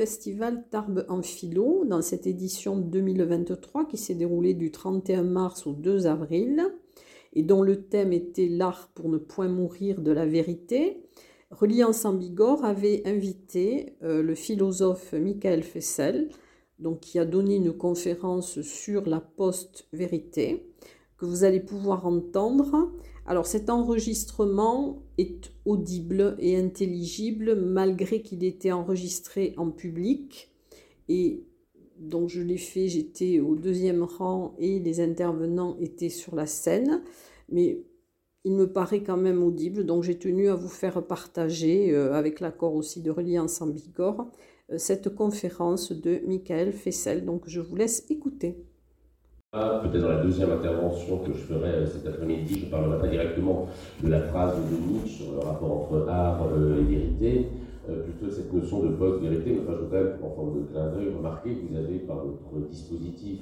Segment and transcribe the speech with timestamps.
[0.00, 5.74] Festival Tarbes en philo dans cette édition 2023 qui s'est déroulée du 31 mars au
[5.74, 6.64] 2 avril
[7.34, 11.02] et dont le thème était l'art pour ne point mourir de la vérité.
[11.50, 16.30] Reliance en Bigorre avait invité euh, le philosophe Michael Fessel,
[16.78, 20.72] donc qui a donné une conférence sur la post-vérité
[21.18, 22.90] que vous allez pouvoir entendre
[23.30, 30.50] alors cet enregistrement est audible et intelligible malgré qu'il était enregistré en public
[31.08, 31.44] et
[32.00, 37.02] donc je l'ai fait, j'étais au deuxième rang et les intervenants étaient sur la scène,
[37.50, 37.84] mais
[38.44, 42.40] il me paraît quand même audible, donc j'ai tenu à vous faire partager, euh, avec
[42.40, 44.30] l'accord aussi de Reliance en Bigorre,
[44.72, 47.26] euh, cette conférence de Michael Fessel.
[47.26, 48.64] Donc je vous laisse écouter.
[49.52, 53.66] Peut-être dans la deuxième intervention que je ferai euh, cet après-midi, je parlerai pas directement
[54.00, 57.48] de la phrase de Nietzsche sur le rapport entre art euh, et vérité,
[57.88, 59.58] euh, plutôt cette notion de post-vérité.
[59.60, 63.40] Enfin, je voudrais, en forme de clin d'œil, remarquer que vous avez, par votre dispositif,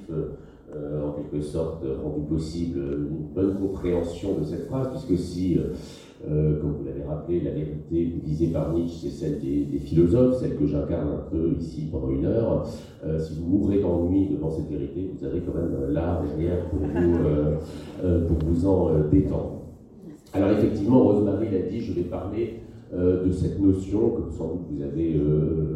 [0.73, 5.59] en quelque sorte, rendu possible une bonne compréhension de cette phrase, puisque si
[6.27, 10.65] comme vous l'avez rappelé, la vérité visée par Nietzsche, c'est celle des, philosophes, celle que
[10.65, 12.67] j'incarne un peu ici pendant une heure.
[13.05, 16.79] Euh, si vous mourrez d'ennui devant cette vérité, vous avez quand même l'art derrière pour
[16.79, 17.17] vous,
[18.03, 19.61] euh, pour vous en détendre.
[20.33, 22.59] Alors effectivement, Rosemary l'a dit, je vais parler
[22.91, 25.21] de cette notion que sans doute vous avez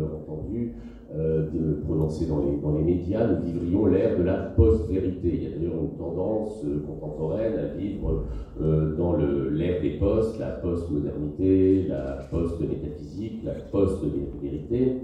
[0.01, 0.73] entendue,
[1.15, 5.29] euh, de prononcer dans les, dans les médias, nous vivrions l'ère de la post-vérité.
[5.31, 8.23] Il y a d'ailleurs une tendance euh, contemporaine à vivre
[8.59, 15.01] euh, dans l'ère des postes, la post-modernité, la post-métaphysique, la post-vérité.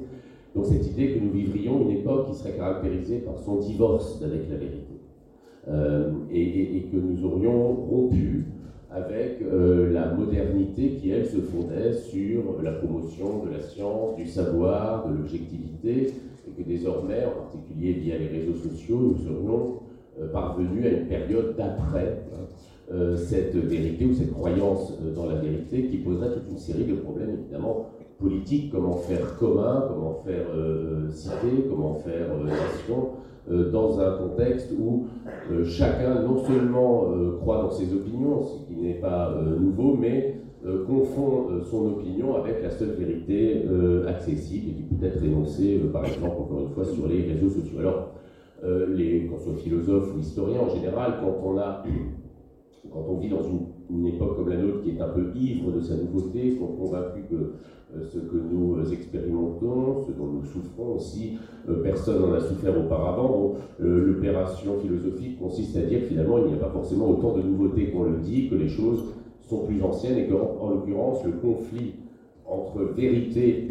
[0.56, 4.50] Donc cette idée que nous vivrions une époque qui serait caractérisée par son divorce avec
[4.50, 4.96] la vérité.
[6.32, 8.46] et, et, que nous aurions rompu
[8.92, 14.28] avec euh, la modernité qui, elle, se fondait sur la promotion de la science, du
[14.28, 16.14] savoir, de l'objectivité,
[16.48, 19.80] et que désormais, en particulier via les réseaux sociaux, nous serions
[20.20, 22.46] euh, parvenus à une période d'après hein,
[22.92, 26.96] euh, cette vérité ou cette croyance dans la vérité qui poserait toute une série de
[26.96, 30.48] problèmes, évidemment, politiques, comment faire commun, comment faire
[31.10, 33.12] cité, comment faire nation,
[33.50, 35.08] dans un contexte où
[35.52, 40.36] euh, chacun non seulement euh, croit dans ses opinions, ce qui n'est pas nouveau, mais
[40.88, 43.64] confond son opinion avec la seule vérité
[44.10, 47.80] accessible et qui peut être énoncée, par exemple, encore une fois, sur les réseaux sociaux.
[47.80, 48.10] Alors,
[48.90, 51.82] les, qu'on soit philosophe ou historien en général, quand on, a,
[52.92, 55.82] quand on vit dans une, époque comme la nôtre qui est un peu ivre de
[55.82, 60.96] sa nouveauté, qu'on convaincu que euh, ce que nous euh, expérimentons, ce dont nous souffrons
[60.96, 63.56] aussi, euh, personne n'en a souffert auparavant.
[63.80, 68.04] L'opération philosophique consiste à dire finalement il n'y a pas forcément autant de nouveautés qu'on
[68.04, 69.04] le dit, que les choses
[69.42, 71.96] sont plus anciennes et qu'en en, l'occurrence le conflit
[72.46, 73.68] entre vérité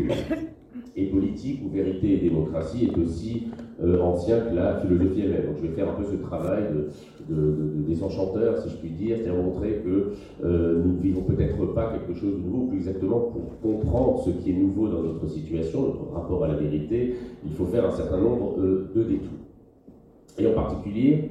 [0.96, 3.44] et politique ou vérité et démocratie est aussi
[3.80, 5.46] euh, ancien que la philosophie elle-même.
[5.46, 6.64] Donc je vais faire un peu ce travail
[7.28, 11.64] de, des enchanteurs, si je puis dire, c'est-à-dire montrer que euh, nous ne vivons peut-être
[11.74, 15.28] pas quelque chose de nouveau, plus exactement pour comprendre ce qui est nouveau dans notre
[15.28, 17.14] situation, notre rapport à la vérité,
[17.46, 19.28] il faut faire un certain nombre euh, de détours.
[20.38, 21.30] Et en particulier,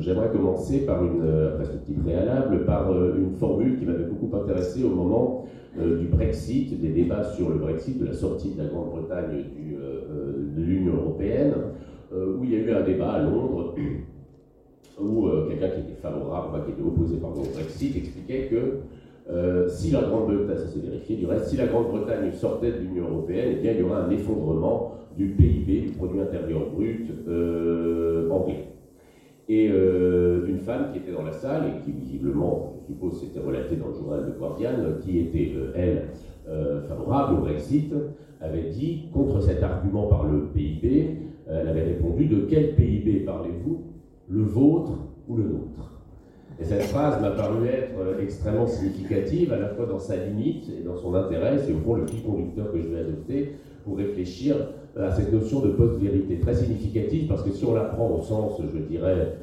[0.00, 1.22] j'aimerais commencer par une,
[1.52, 5.44] après ce petit préalable, par une formule qui m'avait beaucoup intéressé au moment
[5.76, 9.67] du Brexit, des débats sur le Brexit, de la sortie de la Grande-Bretagne du, de
[10.68, 11.54] l'Union européenne,
[12.12, 13.74] euh, où il y a eu un débat à Londres
[15.00, 18.78] où euh, quelqu'un qui était favorable, enfin, qui était opposé au Brexit, expliquait que
[19.30, 23.08] euh, si la Grande-Bretagne, ça s'est vérifié du reste, si la Grande-Bretagne sortait de l'Union
[23.08, 27.10] européenne, eh bien, il y aurait un effondrement du PIB, du produit intérieur brut
[28.30, 28.64] anglais.
[29.50, 33.76] Et une femme qui était dans la salle, et qui visiblement, je suppose, s'était relatée
[33.76, 36.08] dans le journal de Guardian, qui était, elle,
[36.88, 37.92] favorable au Brexit,
[38.40, 41.16] avait dit, contre cet argument par le PIB,
[41.48, 43.82] euh, elle avait répondu De quel PIB parlez-vous
[44.28, 44.92] Le vôtre
[45.28, 45.94] ou le nôtre?
[46.60, 50.82] Et cette phrase m'a paru être extrêmement significative, à la fois dans sa limite et
[50.82, 51.58] dans son intérêt.
[51.58, 53.52] C'est au fond le fil conducteur que je vais adopter
[53.84, 54.56] pour réfléchir
[54.96, 56.40] à cette notion de post-vérité.
[56.40, 59.36] Très significative parce que si on la prend au sens, je dirais,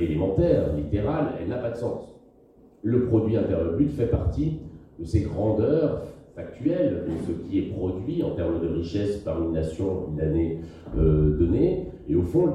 [0.00, 2.16] élémentaire, littéral, elle n'a pas de sens.
[2.82, 4.58] Le produit intérieur brut fait partie
[4.98, 6.02] de ces grandeurs
[6.34, 10.58] factuelles, de ce qui est produit en termes de richesse par une nation une année
[10.96, 12.48] euh, donnée, et au fond,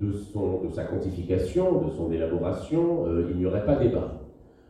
[0.00, 4.20] de, son, de, sa quantification, de son élaboration, euh, il n'y aurait pas débat.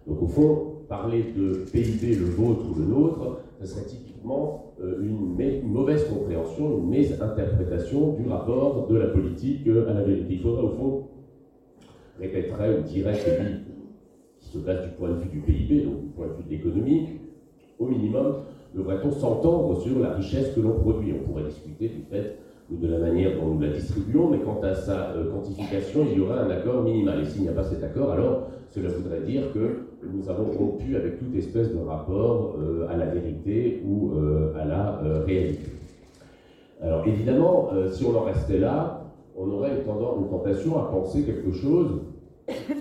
[0.07, 5.01] Donc au fond, parler de PIB, le vôtre ou le nôtre, ce serait typiquement euh,
[5.01, 10.35] une, une, mauvaise compréhension, une mésinterprétation du rapport de la politique à la vérité.
[10.35, 11.09] Il faudrait au fond,
[12.19, 13.61] répéterait ou dirait celui
[14.39, 16.51] qui se base du point de vue du PIB, donc du point de vue de
[16.51, 17.09] l'économie,
[17.83, 18.35] au minimum,
[18.75, 22.39] devrait-on s'entendre sur la richesse que l'on produit On pourrait discuter du fait
[22.71, 26.19] ou de la manière dont nous la distribuons, mais quant à sa euh, quantification, il
[26.19, 27.21] y aura un accord minimal.
[27.21, 29.81] Et s'il n'y a pas cet accord, alors cela voudrait dire que
[30.11, 34.65] nous avons rompu avec toute espèce de rapport euh, à la vérité ou euh, à
[34.65, 35.71] la réalité.
[36.81, 39.05] Alors évidemment, si on en restait là,
[39.37, 42.01] on aurait une, tendance, une tentation à penser quelque chose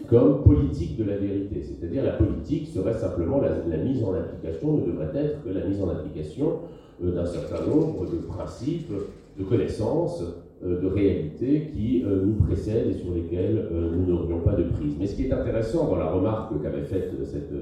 [0.08, 1.64] comme politique de la vérité.
[1.64, 5.82] C'est-à-dire la politique serait simplement la, mise en application, ne devrait être que la mise
[5.82, 6.60] en application
[7.04, 8.92] euh, d'un certain nombre de principes,
[9.38, 10.24] de connaissances,
[10.64, 14.96] euh, de réalités qui euh, nous précèdent et sur lesquelles nous n'aurions pas de prise.
[15.00, 17.54] Mais ce qui est intéressant dans la remarque qu'avait faite cette,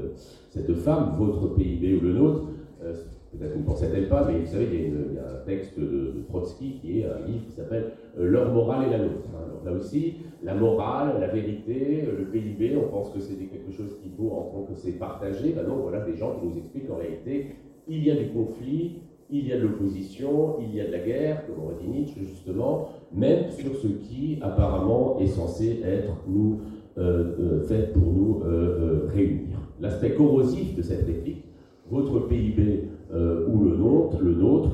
[0.49, 2.43] cette femme, votre PIB ou le nôtre,
[2.79, 6.99] peut-être ne pensait-elle pas, mais vous savez, il y, a un texte de, Trotsky qui
[6.99, 9.29] est un livre qui s'appelle Leur morale et la nôtre.
[9.35, 9.65] Hein.
[9.65, 14.09] là aussi, la morale, la vérité, le PIB, on pense que c'est quelque chose qui
[14.17, 15.53] vaut en tant que c'est partagé.
[15.53, 17.55] Ben voilà des gens qui nous expliquent qu'en réalité,
[17.87, 19.01] il y a du conflit,
[19.31, 22.21] il y a de l'opposition, il y a de la guerre, comme aurait dit Nietzsche
[22.21, 26.61] justement, même sur ce qui apparemment est censé être nous,
[26.97, 29.59] euh, euh, fait pour nous euh, réunir.
[29.79, 31.45] L'aspect corrosif de cette réplique,
[31.89, 34.71] votre PIB ou le nôtre, le nôtre,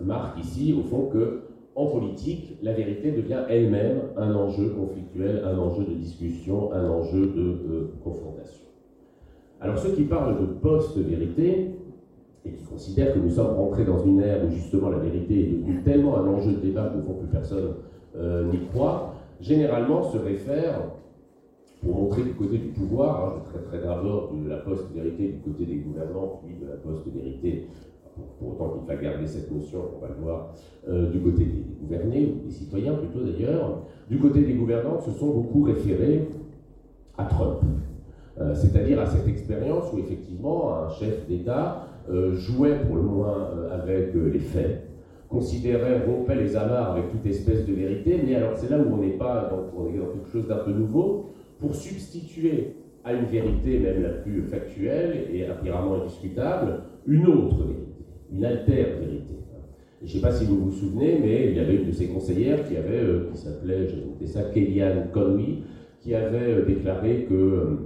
[0.00, 1.46] marque ici au fond que
[1.76, 7.26] en politique, la vérité devient elle-même un enjeu conflictuel, un enjeu de discussion, un enjeu
[7.26, 8.64] de euh, confrontation.
[9.60, 11.72] Alors ceux qui parlent de post-vérité,
[12.46, 15.52] et qui considèrent que nous sommes rentrés dans une ère où justement la vérité est
[15.52, 17.74] devenue tellement un enjeu de débat qu'au fond plus personne
[18.16, 20.80] euh, n'y croit, généralement se réfèrent,
[21.86, 25.66] pour montrer du côté du pouvoir, hein, je traiterai d'abord de la post-vérité du côté
[25.66, 27.68] des gouvernants, puis de la post-vérité
[28.38, 30.54] pour autant qu'il va garder cette notion, on va le voir,
[30.88, 35.10] euh, du côté des gouvernés, ou des citoyens plutôt d'ailleurs, du côté des gouvernants, se
[35.12, 36.28] sont beaucoup référés
[37.18, 37.58] à Trump.
[38.40, 43.50] Euh, c'est-à-dire à cette expérience où effectivement un chef d'État euh, jouait pour le moins
[43.70, 44.88] avec les faits,
[45.28, 48.98] considérait, rompait les amarres avec toute espèce de vérité, mais alors c'est là où on
[48.98, 51.26] n'est pas, est dans quelque chose d'un peu nouveau,
[51.58, 52.74] pour substituer
[53.04, 57.86] à une vérité même la plus factuelle et apparemment indiscutable, une autre vérité
[58.32, 59.34] une altère vérité.
[60.02, 62.08] Je ne sais pas si vous vous souvenez, mais il y avait une de ses
[62.08, 63.88] conseillères qui avait, euh, qui s'appelait,
[64.20, 65.58] j'ai ça, Kellyanne Conway,
[66.00, 67.78] qui avait euh, déclaré que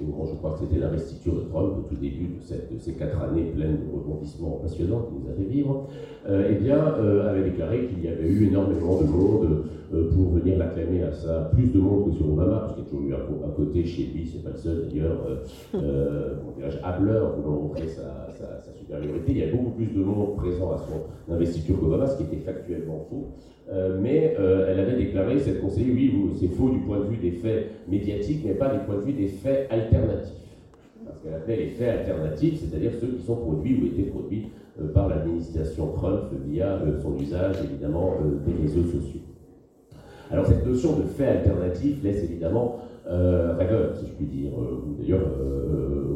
[0.00, 3.78] je crois que c'était l'investiture de Trump au tout début de, ces quatre années pleines
[3.86, 5.88] de rebondissements passionnants qui nous a fait vivre,
[6.28, 10.30] euh, eh bien, euh, avait déclaré qu'il y avait eu énormément de monde euh, pour
[10.30, 13.08] venir l'acclamer à ça, plus de monde que sur Obama, parce qu'il y a toujours
[13.08, 15.26] eu à, côté chez lui, c'est pas le seul d'ailleurs,
[15.74, 16.34] euh,
[16.82, 20.78] Habler voulant montrer sa, sa, supériorité, il y a beaucoup plus de monde présent à
[20.78, 23.28] son investiture qu'Obama, ce qui était factuellement faux.
[23.72, 27.18] Euh, mais euh, elle avait déclaré, cette conseillère, oui, c'est faux du point de vue
[27.18, 30.34] des faits médiatiques, mais pas du point de vue des faits alternatifs.
[31.06, 34.48] Parce qu'elle appelait les faits alternatifs, c'est-à-dire ceux qui sont produits ou étaient produits
[34.80, 39.20] euh, par l'administration Trump via son usage, évidemment, des réseaux sociaux.
[40.32, 45.26] Alors cette notion de fait alternatif laisse évidemment rêveur, si je puis dire, ou d'ailleurs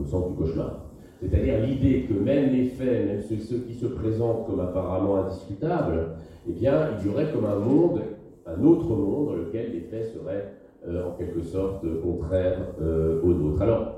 [0.01, 0.85] au sens du cauchemar.
[1.21, 6.11] C'est-à-dire l'idée que même les faits, même ceux, qui se présentent comme apparemment indiscutables,
[6.49, 8.01] eh bien, il y aurait comme un monde,
[8.47, 10.53] un autre monde dans lequel les faits seraient
[10.87, 13.63] euh, en quelque sorte contraires euh, aux nôtres.
[13.63, 13.95] Alors,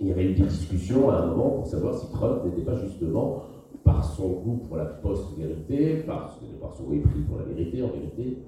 [0.00, 2.76] il y avait eu des discussions à un moment pour savoir si Trump n'était pas
[2.76, 3.42] justement,
[3.82, 6.38] par son goût pour la post-vérité, par,
[6.76, 8.38] son mépris pour la vérité en vérité,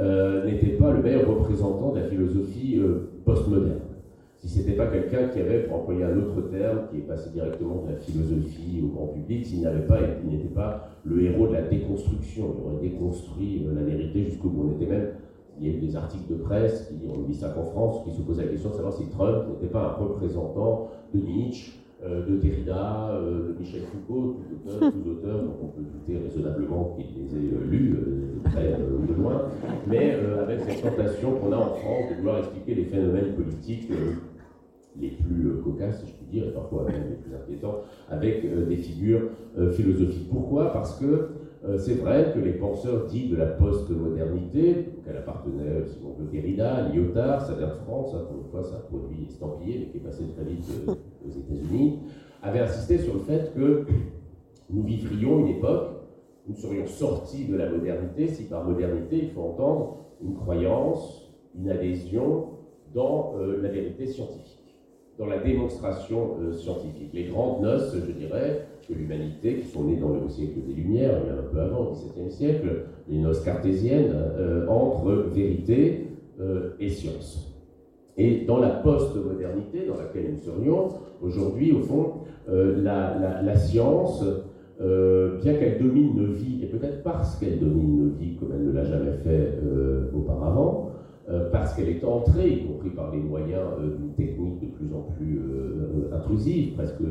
[0.00, 2.80] euh, n'était pas le meilleur représentant de la philosophie
[3.24, 3.95] postmoderne
[4.46, 7.30] si ce n'était pas quelqu'un qui avait, pour employer un autre terme, qui est passé
[7.30, 11.48] directement de la philosophie au grand public, s'il n'avait pas, il n'était pas le héros
[11.48, 14.70] de la déconstruction, il aurait déconstruit euh, la vérité jusqu'au bout.
[14.70, 15.08] On était même,
[15.60, 18.12] il y a eu des articles de presse qui ont mis ça en France, qui
[18.12, 21.72] se posaient la question de savoir si Trump n'était pas un représentant de Nietzsche,
[22.04, 26.22] euh, de Derrida, euh, de Michel Foucault, tous auteurs, tous auteurs dont on peut douter
[26.22, 29.42] raisonnablement qu'ils les aient lus de près ou de loin,
[29.88, 33.90] mais avec cette tentation qu'on a en France de vouloir expliquer les phénomènes politiques
[35.00, 38.76] les plus cocasses, si je puis dire, et parfois même les plus inquiétants, avec des
[38.76, 39.28] figures
[39.72, 40.28] philosophiques.
[40.30, 40.72] Pourquoi?
[40.72, 41.28] Parce que
[41.78, 47.46] c'est vrai que les penseurs dits de la post-modernité, auxquels appartenaient Simon de Derrida, Lyotard,
[47.48, 50.44] de France, hein, pour une fois c'est un produit estampillé, mais qui est passé très
[50.44, 50.64] vite
[51.26, 51.98] aux États-Unis,
[52.42, 53.84] avaient insisté sur le fait que
[54.70, 55.96] nous vivrions une époque
[56.48, 61.68] nous serions sortis de la modernité si par modernité il faut entendre une croyance, une
[61.68, 62.50] adhésion
[62.94, 64.55] dans euh, la vérité scientifique,
[65.18, 67.10] dans la démonstration euh, scientifique.
[67.12, 71.18] Les grandes noces, je dirais, de l'humanité, qui sont nées dans le siècle des Lumières,
[71.24, 76.02] il y un peu avant, au XVIIe siècle, les noces cartésiennes, euh, entre vérité
[76.78, 77.58] et science.
[78.18, 80.88] Et dans la post-modernité dans laquelle nous serions,
[81.22, 82.12] aujourd'hui, au fond,
[82.46, 84.22] la, science
[84.80, 88.66] euh, bien qu'elle domine nos vies, et peut-être parce qu'elle domine nos vies comme elle
[88.66, 90.85] ne l'a jamais fait euh, auparavant, euh,
[91.50, 95.40] parce qu'elle est entrée, y compris par les moyens d'une technique de plus en plus
[96.12, 97.02] intrusive, presque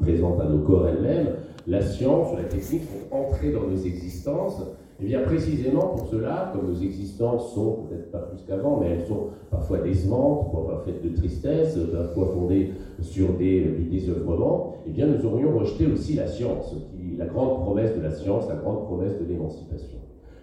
[0.00, 1.34] présente à nos corps elle-même,
[1.66, 4.62] la science la technique sont entrées dans nos existences
[5.02, 9.06] et bien précisément pour cela, comme nos existences sont peut-être pas plus qu'avant, mais elles
[9.06, 14.92] sont parfois décevantes, parfois faites de tristesse, parfois fondées sur des, du désœuvrement, et eh
[14.92, 18.56] bien nous aurions rejeté aussi la science, qui, la grande promesse de la science, la
[18.56, 19.98] grande promesse de l'émancipation.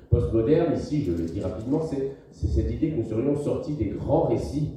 [0.10, 4.24] Postmoderne, ici, je le dis rapidement, c'est cette idée que nous serions sortis des grands
[4.24, 4.72] récits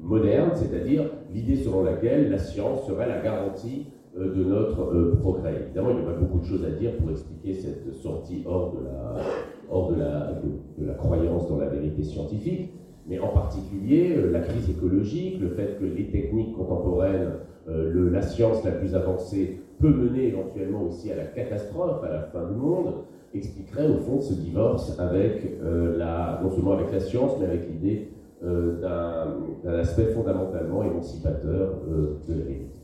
[0.00, 3.86] modernes, c'est-à-dire l'idée selon laquelle la science serait la garantie
[4.16, 5.54] euh, de notre euh, progrès.
[5.66, 9.98] Évidemment, il y aurait beaucoup de choses à dire pour expliquer cette sortie hors de
[9.98, 12.70] la, croyance dans la vérité scientifique,
[13.06, 17.32] mais en particulier euh, la crise écologique, le fait que les techniques contemporaines,
[17.68, 22.48] la science la plus avancée peut mener éventuellement aussi à la catastrophe, à la fin
[22.48, 22.94] du monde,
[23.38, 28.08] expliquerait au fond ce divorce avec la, non seulement avec la science, mais avec l'idée
[28.42, 32.80] d'un aspect fondamentalement émancipateur de la vérité.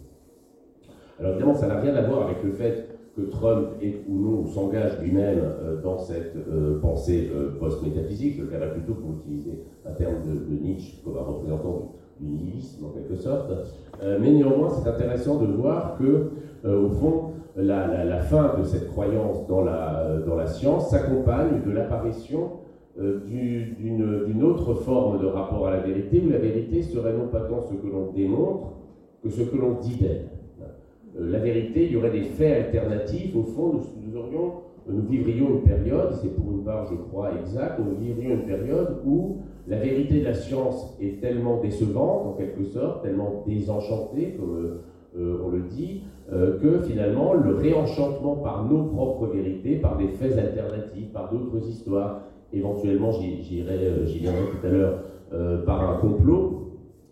[1.18, 4.46] Alors évidemment, ça n'a rien à voir avec le fait que Trump est ou non
[4.46, 8.36] s'engage lui-même euh, dans cette euh, pensée euh, post-métaphysique.
[8.38, 11.92] Je verrais plutôt pour utiliser un terme de, Nietzsche comme un représentant
[12.22, 13.50] nihilisme en quelque sorte.
[14.00, 16.30] mais néanmoins, c'est intéressant de voir que,
[16.68, 22.50] au fond, la, fin de cette croyance dans la, la science s'accompagne de l'apparition
[22.96, 27.60] d'une autre forme de rapport à la vérité, où la vérité serait non pas tant
[27.62, 28.72] ce que l'on démontre
[29.22, 30.28] que ce que l'on dit d'elle.
[31.18, 33.34] Euh, la vérité, il y aurait des faits alternatifs.
[33.36, 34.52] Au fond, nous, aurions,
[34.88, 38.98] nous vivrions une période, c'est pour une part, je crois, exact, nous vivrions une période
[39.04, 44.80] où la vérité de la science est tellement décevante, en quelque sorte, tellement désenchantée, comme
[45.16, 50.08] euh, on le dit, euh, que finalement, le réenchantement par nos propres vérités, par des
[50.08, 52.22] faits alternatifs, par d'autres histoires,
[52.52, 54.98] éventuellement, j'y viendrai tout à l'heure,
[55.64, 56.62] par un complot,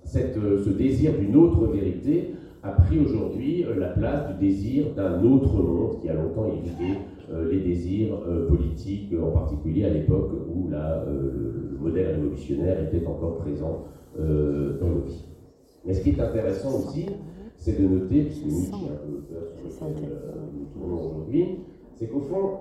[0.04, 5.54] ce désir d'une autre vérité a pris aujourd'hui euh, la place du désir d'un autre
[5.54, 7.09] monde qui a longtemps évité euh,
[7.50, 13.38] les désirs euh, politiques, en particulier à l'époque où la, le modèle révolutionnaire était encore
[13.38, 13.84] présent
[14.18, 15.24] dans nos vies.
[15.84, 17.06] Mais ce qui est intéressant aussi,
[17.56, 20.10] c'est de noter, puisque Nietzsche est un peu sur lequel
[20.52, 21.44] nous tournons aujourd'hui,
[21.94, 22.58] c'est qu'au fond,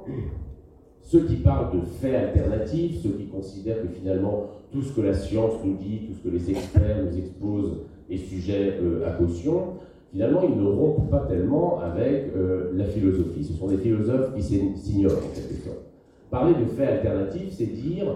[1.02, 5.14] ceux qui parlent de faits alternatifs, ceux qui considèrent que finalement tout ce que la
[5.14, 8.74] science nous dit, tout ce que les experts nous exposent est sujet
[9.06, 9.74] à caution,
[10.12, 13.44] finalement, ils ne rompent pas tellement avec euh, la philosophie.
[13.44, 15.80] Ce sont des philosophes qui s'ignorent, en quelque sorte.
[16.30, 18.08] Parler de faits alternatifs, c'est dire,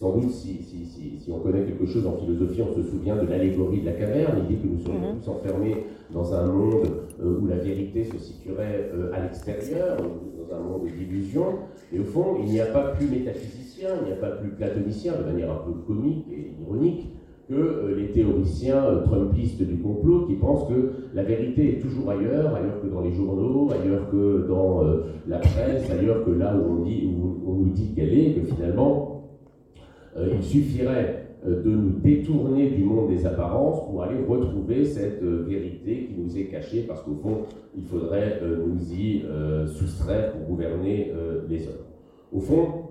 [0.00, 3.80] sans doute, si, si, on connaît quelque chose en philosophie, on se souvient de l'allégorie
[3.80, 5.20] de la caverne, l'idée que nous sommes mhm.
[5.22, 5.76] tous enfermés
[6.12, 6.88] dans un monde
[7.22, 11.58] euh, où la vérité se situerait euh, à l'extérieur, dans un monde d'illusions.
[11.92, 15.12] Et au fond, il n'y a pas plus métaphysicien, il n'y a pas plus platonicien,
[15.18, 17.10] de manière un peu comique et ironique,
[17.50, 22.10] que euh, les théoriciens euh, trumpistes du complot qui pensent que la vérité est toujours
[22.10, 26.56] ailleurs, ailleurs que dans les journaux, ailleurs que dans euh, la presse, ailleurs que là
[26.56, 26.86] où
[27.46, 29.16] on, nous dit qu'elle est, que finalement
[30.16, 36.20] il suffirait de nous détourner du monde des apparences pour aller retrouver cette vérité qui
[36.20, 37.38] nous est cachée, parce qu'au fond,
[37.76, 39.22] il faudrait nous y
[39.68, 41.12] soustraire pour gouverner
[41.48, 41.84] les hommes.
[42.32, 42.89] Au fond,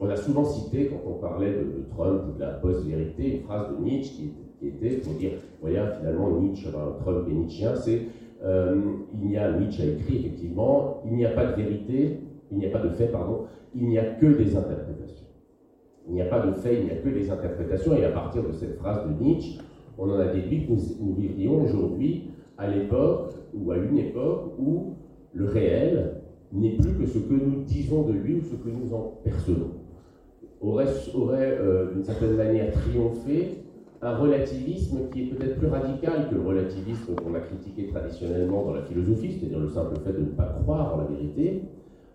[0.00, 3.66] on a souvent cité, quand on parlait de, Trump ou de la post-vérité, une phrase
[3.70, 6.68] de Nietzsche qui, était pour dire, voyez, finalement, Nietzsche,
[7.00, 8.02] Trump et Nietzschien, c'est
[8.42, 8.80] euh,
[9.22, 12.70] il a, Nietzsche a écrit effectivement, il n'y a pas de vérité, il n'y a
[12.70, 15.26] pas de fait, pardon, il n'y a que des interprétations.
[16.08, 18.42] Il n'y a pas de fait, il n'y a que des interprétations, et à partir
[18.42, 19.58] de cette phrase de Nietzsche,
[19.98, 24.54] on en a déduit que nous, nous vivrions aujourd'hui à l'époque, ou à une époque,
[24.58, 24.94] où
[25.34, 28.92] le réel n'est plus que ce que nous disons de lui ou ce que nous
[28.94, 29.79] en percevons
[30.62, 33.58] aurait, euh, d'une certaine manière triomphé
[34.02, 38.74] un relativisme qui est peut-être plus radical que le relativisme qu'on a critiqué traditionnellement dans
[38.74, 41.62] la philosophie, c'est-à-dire le simple fait de ne pas croire en la vérité,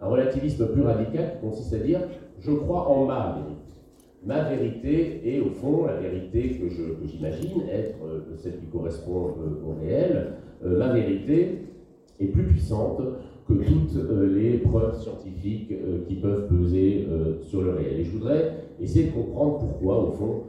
[0.02, 2.00] un relativisme plus radical qui consiste à dire
[2.40, 3.62] je crois en ma vérité.
[4.26, 6.68] Ma vérité est au fond la vérité que
[7.06, 10.34] j'imagine être euh, celle qui correspond euh, au réel.
[10.64, 11.60] Ma vérité
[12.20, 13.02] est plus puissante
[13.48, 13.96] que toutes
[14.34, 15.72] les preuves scientifiques
[16.08, 17.08] qui peuvent peser
[17.42, 18.00] sur le réel.
[18.00, 20.44] Et je voudrais essayer de comprendre pourquoi, au fond,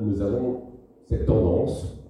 [0.00, 0.62] nous avons
[1.04, 2.02] cette tendance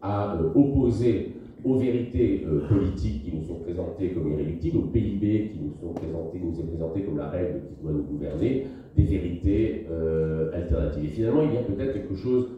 [0.00, 1.32] à opposer
[1.64, 5.92] aux vérités euh, politiques qui nous sont présentées comme irréductibles, au PIB qui nous sont
[5.94, 8.66] présentés, nous est présenté comme la règle qui doit nous gouverner,
[8.96, 11.04] des vérités euh, alternatives.
[11.04, 12.50] Et finalement, il y a peut-être quelque chose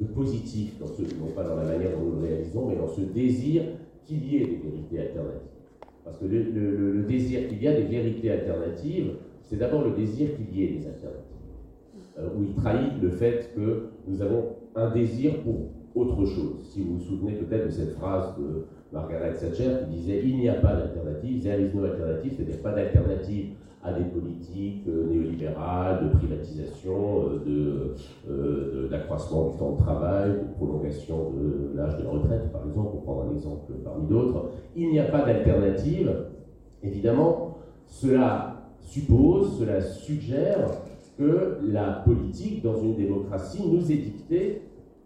[0.00, 2.88] de positif dans ce, non pas dans la manière dont nous le réalisons, mais dans
[2.88, 3.62] ce désir
[4.04, 5.53] qu'il y ait des vérités alternatives.
[6.04, 10.56] Parce que le, désir qu'il y a des vérités alternatives, c'est d'abord le désir qu'il
[10.56, 11.30] y ait des alternatives.
[12.18, 16.68] Euh, où il trahit le fait que nous avons un désir pour autre chose.
[16.72, 20.48] Si vous vous souvenez peut-être de cette phrase de Margaret Thatcher qui disait Il n'y
[20.48, 26.08] a pas d'alternative, there is no alternative, c'est-à-dire pas d'alternative à des politiques euh, néolibérales,
[26.08, 27.94] de privatisation, euh,
[28.28, 32.92] euh, d'accroissement du temps de travail, de prolongation de l'âge de la retraite, par exemple,
[32.92, 34.52] pour prendre un exemple parmi d'autres.
[34.74, 36.10] Il n'y a pas d'alternative.
[36.82, 40.66] Évidemment, cela suppose, cela suggère
[41.18, 44.62] que la politique dans une démocratie nous est dictée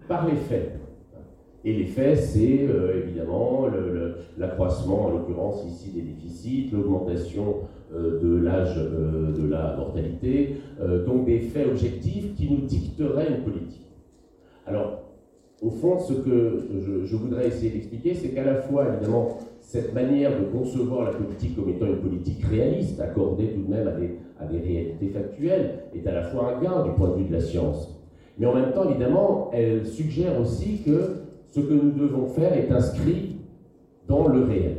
[0.07, 0.88] par les faits.
[1.69, 3.67] Et les faits, c'est euh, évidemment
[4.39, 7.57] l'accroissement, en l'occurrence ici, des déficits, l'augmentation
[7.95, 10.57] euh, de l'âge euh, de la mortalité,
[11.05, 13.87] donc des faits objectifs qui nous dicteraient une politique.
[14.67, 15.03] Alors,
[15.61, 16.69] au fond, ce que
[17.05, 21.55] je, voudrais essayer d'expliquer, c'est qu'à la fois, évidemment, cette manière de concevoir la politique
[21.55, 23.89] comme étant une politique réaliste, accordée tout de même
[24.41, 27.33] à des réalités factuelles, est à la fois un gain du point de vue de
[27.35, 27.95] la science.
[28.39, 32.71] Mais en même temps, évidemment, elle suggère aussi que ce que nous devons faire est
[32.71, 33.37] inscrit
[34.07, 34.79] dans le réel.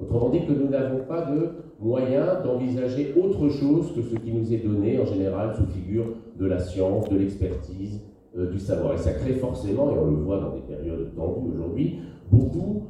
[0.00, 4.52] Autrement dit, que nous n'avons pas de moyen d'envisager autre chose que ce qui nous
[4.52, 6.06] est donné en général sous figure
[6.38, 8.00] de la science, de l'expertise,
[8.36, 8.94] euh, du savoir.
[8.94, 11.98] Et ça crée forcément, et on le voit dans des périodes tendues aujourd'hui,
[12.30, 12.86] beaucoup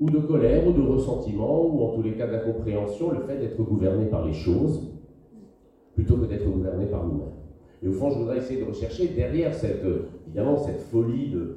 [0.00, 3.62] ou de colère, ou de ressentiment, ou en tous les cas d'incompréhension, le fait d'être
[3.62, 4.80] gouverné par les choses,
[5.94, 7.34] plutôt que d'être gouverné par nous-mêmes.
[7.82, 9.84] Et au fond, je voudrais essayer de rechercher derrière cette,
[10.26, 11.56] évidemment, cette folie de,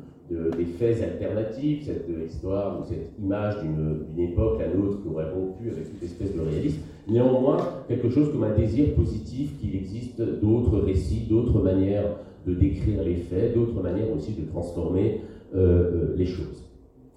[0.58, 5.70] des faits alternatifs, cette histoire ou cette image d'une époque, la nôtre, qui aurait rompu
[5.70, 10.80] avec toute espèce de réalisme, néanmoins quelque chose comme un désir positif qu'il existe d'autres
[10.80, 15.22] récits, d'autres manières de décrire les faits, d'autres manières aussi de transformer
[15.56, 16.64] euh, euh, les choses.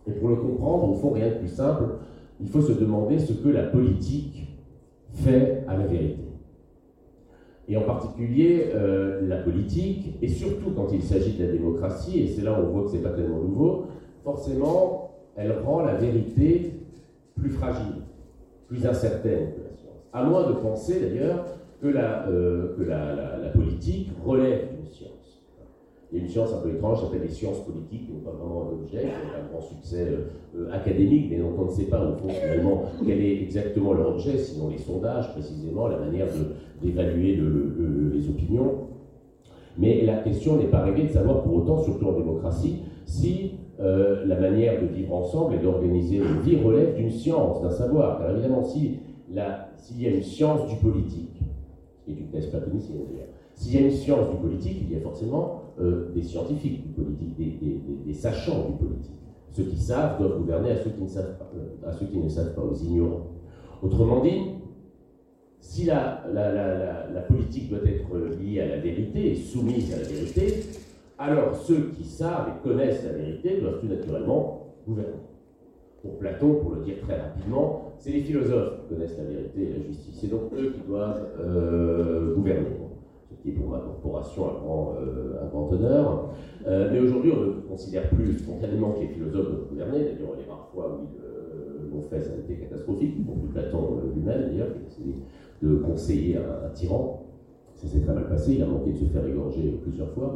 [0.07, 1.85] Et pour le comprendre, au fond, rien de plus simple,
[2.41, 4.47] il faut se demander ce que la politique
[5.13, 6.26] fait à la vérité
[7.69, 12.29] et en particulier euh, la politique, et surtout quand il s'agit de la démocratie, et
[12.29, 13.87] c'est là où on voit que ce n'est pas tellement nouveau,
[14.23, 16.73] forcément, elle rend la vérité
[17.37, 18.03] plus fragile,
[18.69, 19.49] plus incertaine.
[20.13, 21.45] À moins de penser d'ailleurs
[21.83, 24.69] que, la, euh, que la, politique relève.
[26.13, 28.21] Il y a une science un peu étrange, qui s'appelle les sciences politiques, qui n'ont
[28.21, 30.07] pas vraiment un objet, qui ont un grand succès
[30.57, 34.11] euh, académique, mais dont on ne sait pas au fond finalement quel est exactement leur
[34.11, 36.29] objet, sinon les sondages précisément, la manière
[36.81, 37.41] d'évaluer
[38.13, 38.87] les opinions.
[39.79, 44.25] Mais la question n'est pas réglée de savoir pour autant, surtout en démocratie, si euh,
[44.25, 48.19] la manière de vivre ensemble et d'organiser une vie relève d'une science, d'un savoir.
[48.19, 51.43] Car évidemment, s'il y a une science du politique,
[52.09, 55.01] et du thèse platonicienne d'ailleurs, s'il y a une science du politique, il y a
[55.01, 57.37] forcément euh, des scientifiques du politique,
[58.07, 59.13] des, sachants du politique.
[59.51, 63.27] Ceux qui savent doivent gouverner à ceux qui ne savent pas, euh, aux ignorants.
[63.83, 64.41] Autrement dit,
[65.61, 70.65] si la, la, politique doit être liée à la vérité et soumise à la vérité,
[71.19, 75.13] alors ceux qui savent et connaissent la vérité doivent tout naturellement gouverner.
[76.01, 79.79] Pour Platon, pour le dire très rapidement, c'est les philosophes qui connaissent la vérité et
[79.79, 80.19] la justice.
[80.21, 82.86] C'est donc eux qui doivent euh, gouverner
[83.47, 86.31] qui est pour ma corporation un grand, euh, un honneur.
[86.67, 89.99] Euh, mais aujourd'hui, on ne considère plus spontanément que les philosophes doivent gouverner.
[90.01, 94.15] D'ailleurs, les rares fois où ils l'ont fait, ça a été catastrophique, pour Platon euh,
[94.15, 95.15] lui-même, d'ailleurs, qui a essayé
[95.63, 97.23] de conseiller un, tyran.
[97.75, 100.35] Ça s'est très mal passé, il a manqué de se faire égorger plusieurs fois.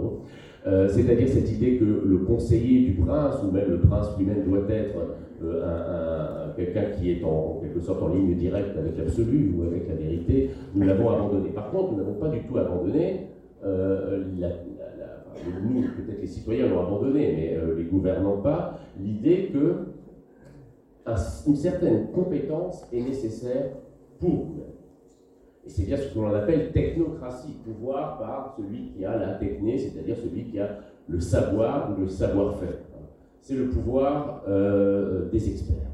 [0.65, 4.95] C'est-à-dire cette idée que le conseiller du prince, ou même le prince lui-même, doit être
[5.43, 9.95] un, quelqu'un qui est en, quelque sorte en ligne directe avec l'absolu ou avec la
[9.95, 11.51] vérité, nous l'avons abandonné.
[11.51, 13.29] Par contre, nous n'avons pas du tout abandonné,
[13.65, 14.25] euh,
[15.63, 19.75] nous, peut-être les citoyens l'ont abandonné, mais euh, les gouvernants pas, l'idée que
[21.47, 23.71] une certaine compétence est nécessaire
[24.19, 24.75] pour gouverner.
[25.67, 29.77] Et c'est bien ce que l'on appelle technocratie, pouvoir par celui qui a la techné,
[29.79, 30.79] c'est-à-dire celui qui a
[31.09, 32.79] le savoir ou le savoir-faire.
[33.41, 35.91] C'est le pouvoir euh, des experts.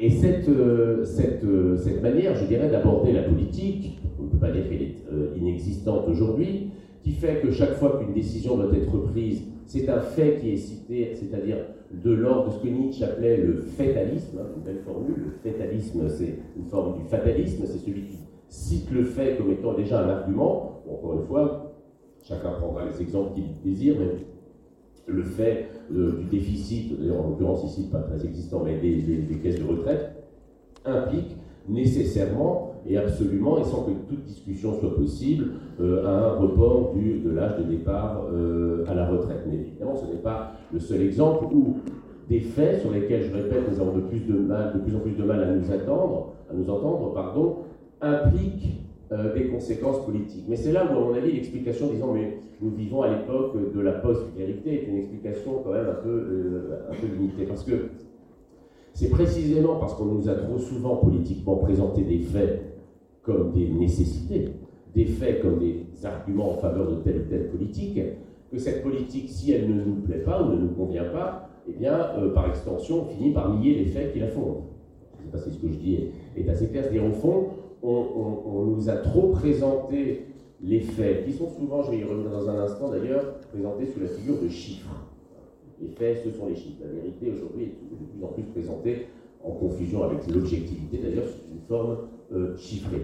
[0.00, 4.38] Et cette, euh, cette, euh, cette, manière, je dirais, d'aborder la politique, on ne peut
[4.38, 4.96] pas dire qu'elle est
[5.36, 6.70] inexistante aujourd'hui,
[7.02, 10.56] qui fait que chaque fois qu'une décision doit être prise, c'est un fait qui est
[10.56, 11.58] cité, c'est-à-dire
[11.92, 15.14] de l'ordre de ce que Nietzsche appelait le fatalisme, hein, une belle formule.
[15.44, 19.74] Le fatalisme, c'est une forme du fatalisme, c'est celui qui cite le fait comme étant
[19.74, 20.82] déjà un argument.
[20.90, 21.72] encore une fois,
[22.22, 24.06] chacun prendra les exemples qu'il désire, mais
[25.06, 29.60] le fait euh, du déficit, d'ailleurs en l'occurrence ici pas très existant, mais des, caisses
[29.60, 30.12] de retraite,
[30.84, 31.36] implique
[31.68, 37.30] nécessairement et absolument, et sans que toute discussion soit possible, euh, un report du, de
[37.30, 39.44] l'âge de départ euh, à la retraite.
[39.48, 41.78] Mais évidemment, ce n'est pas le seul exemple où
[42.28, 45.24] des faits sur lesquels, je répète, nous avons de plus, de plus en plus de
[45.24, 47.56] mal à nous attendre, à nous entendre, pardon,
[48.00, 48.80] impliquent
[49.12, 50.44] euh, des conséquences politiques.
[50.48, 53.80] Mais c'est là où, à mon avis, l'explication disant mais nous vivons à l'époque de
[53.80, 57.44] la post-vérité est une explication quand même un peu, un peu limitée.
[57.44, 57.72] Parce que
[58.92, 62.74] c'est précisément parce qu'on nous a trop souvent politiquement présenté des faits
[63.22, 64.50] comme des nécessités,
[64.94, 68.00] des faits comme des arguments en faveur de telle ou telle politique,
[68.52, 71.72] que cette politique, si elle ne nous plaît pas ou ne nous convient pas, eh
[71.72, 74.62] bien, euh, par extension, on finit par nier les faits qui la fondent.
[75.18, 75.98] Je ne sais pas si ce que je dis
[76.36, 76.84] est, assez clair.
[76.84, 77.46] C'est-à-dire, au fond,
[77.84, 80.26] on, nous a trop présenté
[80.62, 84.00] les faits, qui sont souvent, je vais y revenir dans un instant d'ailleurs, présentés sous
[84.00, 84.94] la figure de chiffres.
[85.80, 86.82] Les faits, ce sont les chiffres.
[86.84, 89.06] La vérité, aujourd'hui, est de plus en plus présentée
[89.42, 91.98] en confusion avec l'objectivité, d'ailleurs, sous une forme
[92.32, 93.02] euh, chiffré.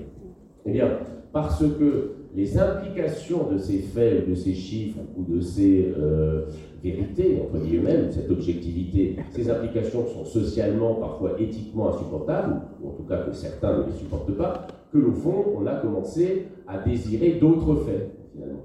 [0.64, 0.98] Eh bien,
[1.32, 6.46] parce que les implications de ces faits, de ces chiffres ou de ces euh,
[6.82, 12.92] vérités, entre guillemets, de cette objectivité, ces implications sont socialement, parfois éthiquement insupportables, ou en
[12.92, 16.78] tout cas que certains ne les supportent pas, que au fond, on a commencé à
[16.78, 18.62] désirer d'autres faits, finalement.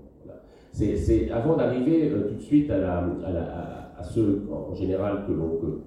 [0.71, 5.32] C'est avant d'arriver euh, tout de suite à, ceux, en général, que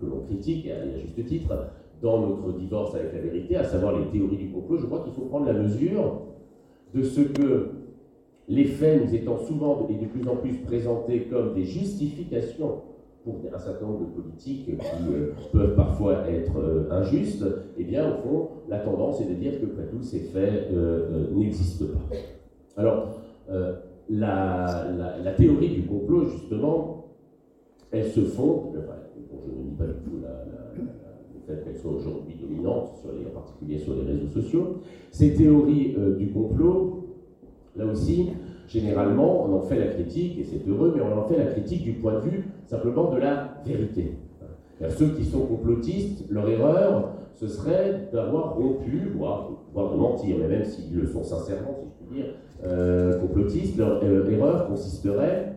[0.07, 1.53] l'on critique, à juste titre,
[2.01, 5.13] dans notre divorce avec la vérité, à savoir les théories du complot, je crois qu'il
[5.13, 6.23] faut prendre la mesure
[6.95, 7.71] de ce que
[8.49, 12.83] les faits nous étant souvent et de plus en plus présentés comme des justifications
[13.25, 17.45] pour un certain nombre de politiques qui euh, peuvent parfois être euh, injustes,
[17.77, 21.27] eh bien, au fond, la tendance est de dire que, après tout, ces faits euh,
[21.35, 22.17] n'existent pas.
[22.81, 23.21] Alors,
[24.09, 27.07] la, théorie du complot, justement,
[27.91, 30.45] elle se fonde, enfin, je ne dis pas du tout la
[31.65, 34.81] qu'elle soit aujourd'hui dominante, en particulier sur les réseaux sociaux.
[35.11, 36.98] Ces théories du complot,
[37.79, 38.31] là aussi,
[38.67, 41.85] généralement, on en fait la critique, et c'est heureux, mais on en fait la critique
[41.85, 44.19] du point de vue simplement de la vérité.
[44.91, 50.65] ceux qui sont complotistes, leur erreur, ce serait d'avoir rompu, voire, de mentir, mais même
[50.65, 55.57] s'ils le sont sincèrement, si je puis dire, euh, complotistes, leur euh, erreur consisterait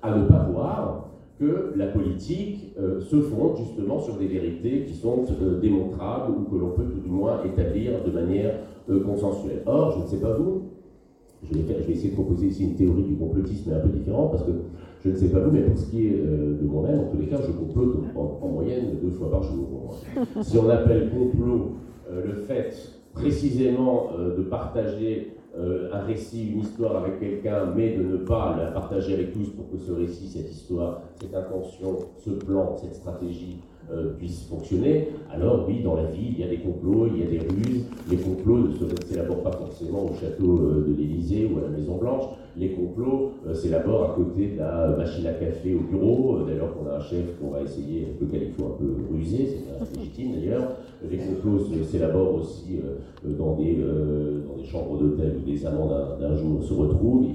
[0.00, 4.94] à ne pas voir que la politique euh, se fonde justement sur des vérités qui
[4.94, 5.24] sont
[5.60, 8.54] démontrables ou que l'on peut tout du moins établir de manière
[9.04, 9.62] consensuelle.
[9.66, 10.62] Or, je ne sais pas vous,
[11.44, 14.52] je vais, essayer de proposer ici une théorie du complotisme un peu différente parce que
[15.04, 17.26] je ne sais pas vous, mais pour ce qui est de moi-même, en tous les
[17.26, 19.94] cas, je complote en, moyenne deux fois par jour.
[20.40, 21.74] Si on appelle complot
[22.10, 22.74] le fait
[23.14, 28.70] précisément de partager euh, un récit, une histoire avec quelqu'un, mais de ne pas la
[28.70, 33.58] partager avec tous pour que ce récit, cette histoire, cette intention, ce plan, cette stratégie
[33.90, 37.22] euh, puisse fonctionner, alors oui, dans la vie, il y a des complots, il y
[37.22, 37.86] a des ruses.
[38.10, 38.72] Les complots ne
[39.06, 42.24] s'élaborent pas forcément au château euh, de l'Élysée ou à la Maison Blanche.
[42.56, 46.40] Les complots s'élaborent à côté de la machine à café au bureau.
[46.46, 49.96] D'ailleurs, qu'on a un chef qu'on va essayer, lequel il faut un peu ruser, c'est
[49.96, 50.72] légitime d'ailleurs.
[51.08, 52.80] Les complots s'élaborent aussi
[53.22, 57.26] dans des, dans des chambres d'hôtel où des amants d'un jour se retrouvent.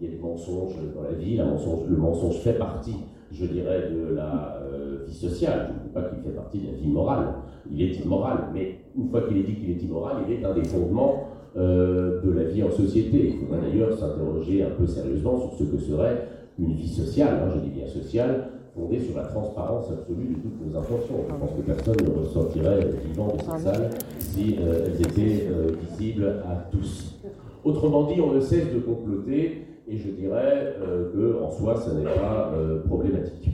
[0.00, 1.36] Il, y a des mensonges dans la vie.
[1.36, 2.96] Le mensonge fait partie,
[3.34, 4.60] je dirais, de la
[5.06, 5.68] vie sociale.
[5.68, 7.26] Je ne dis pas qu'il fait partie de la vie morale.
[7.70, 10.54] Il est immoral, mais une fois qu'il est dit qu'il est immoral, il est un
[10.54, 13.28] des fondements euh, de la vie en société.
[13.28, 16.26] Il faudrait d'ailleurs s'interroger un peu sérieusement sur ce que serait
[16.58, 20.66] une vie sociale, hein, je dis bien sociale, fondée sur la transparence absolue de toutes
[20.66, 21.24] nos intentions.
[21.28, 25.76] Je pense que personne ne ressortirait vivant de cette salle si euh, elles étaient euh,
[25.80, 27.20] visibles à tous.
[27.62, 30.76] Autrement dit, on ne cesse de comploter, et je dirais
[31.12, 32.52] que en soi, ça n'est pas
[32.84, 32.84] problématique.
[32.86, 33.53] problématique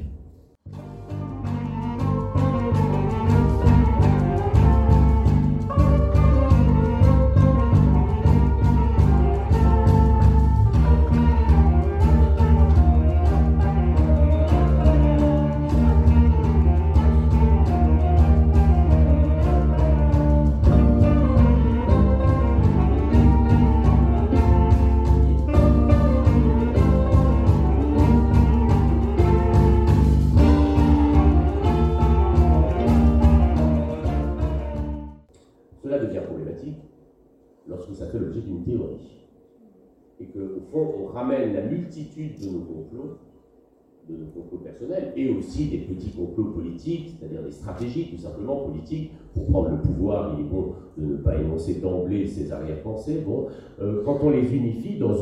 [45.17, 49.79] et aussi des petits complots politiques, c'est-à-dire des stratégies tout simplement politiques, pour prendre le
[49.79, 53.23] pouvoir, il est bon de ne pas énoncer d'emblée ses arrière-pensées.
[53.27, 53.47] Bon,
[53.81, 55.15] euh, quand on les unifie dans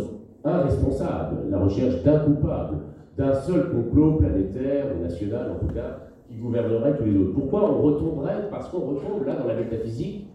[0.44, 2.79] un responsable, la recherche d'un coupable,
[3.16, 7.35] d'un seul complot planétaire, national en tout cas, qui gouvernerait tous les autres.
[7.35, 10.29] Pourquoi on retomberait Parce qu'on retombe là dans la métaphysique,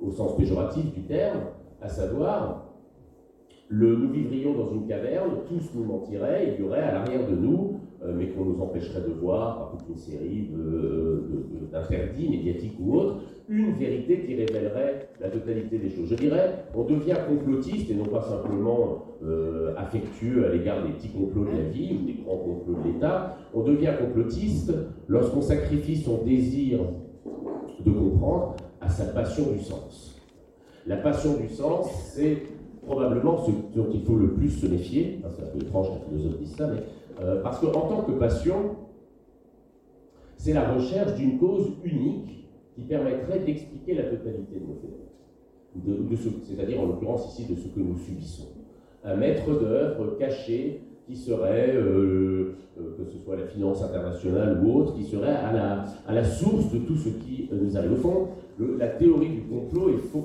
[0.00, 1.40] au sens péjoratif du terme,
[1.82, 2.70] à savoir,
[3.68, 7.36] le, nous vivrions dans une caverne, tous nous mentiraient, il y aurait à l'arrière de
[7.36, 7.59] nous,
[8.50, 10.50] nous empêcherait de voir par toute une série
[11.72, 13.16] d'interdits médiatiques ou autres,
[13.48, 16.08] une vérité qui révélerait la totalité des choses.
[16.08, 21.10] Je dirais, on devient complotiste et non pas simplement euh, affectueux à l'égard des petits
[21.10, 23.36] complots de la vie ou des grands complots de l'État.
[23.52, 24.72] On devient complotiste
[25.08, 26.78] lorsqu'on sacrifie son désir
[27.84, 30.16] de comprendre à sa passion du sens.
[30.86, 32.42] La passion du sens, c'est
[32.86, 35.20] probablement ce dont il faut le plus se méfier.
[35.36, 36.82] c'est un peu étrange la philosophe dise ça, mais
[37.20, 38.76] euh, parce qu'en tant que passion,
[40.36, 46.80] c'est la recherche d'une cause unique qui permettrait d'expliquer la totalité de nos phénomènes, c'est-à-dire
[46.80, 48.48] en l'occurrence ici de ce que nous subissons.
[49.04, 54.78] Un maître d'œuvre caché qui serait, euh, euh, que ce soit la finance internationale ou
[54.78, 55.52] autre, qui serait à
[56.12, 57.92] la, source de tout ce qui nous arrive.
[57.92, 58.28] Au fond,
[58.78, 60.24] la théorie du complot est, faux,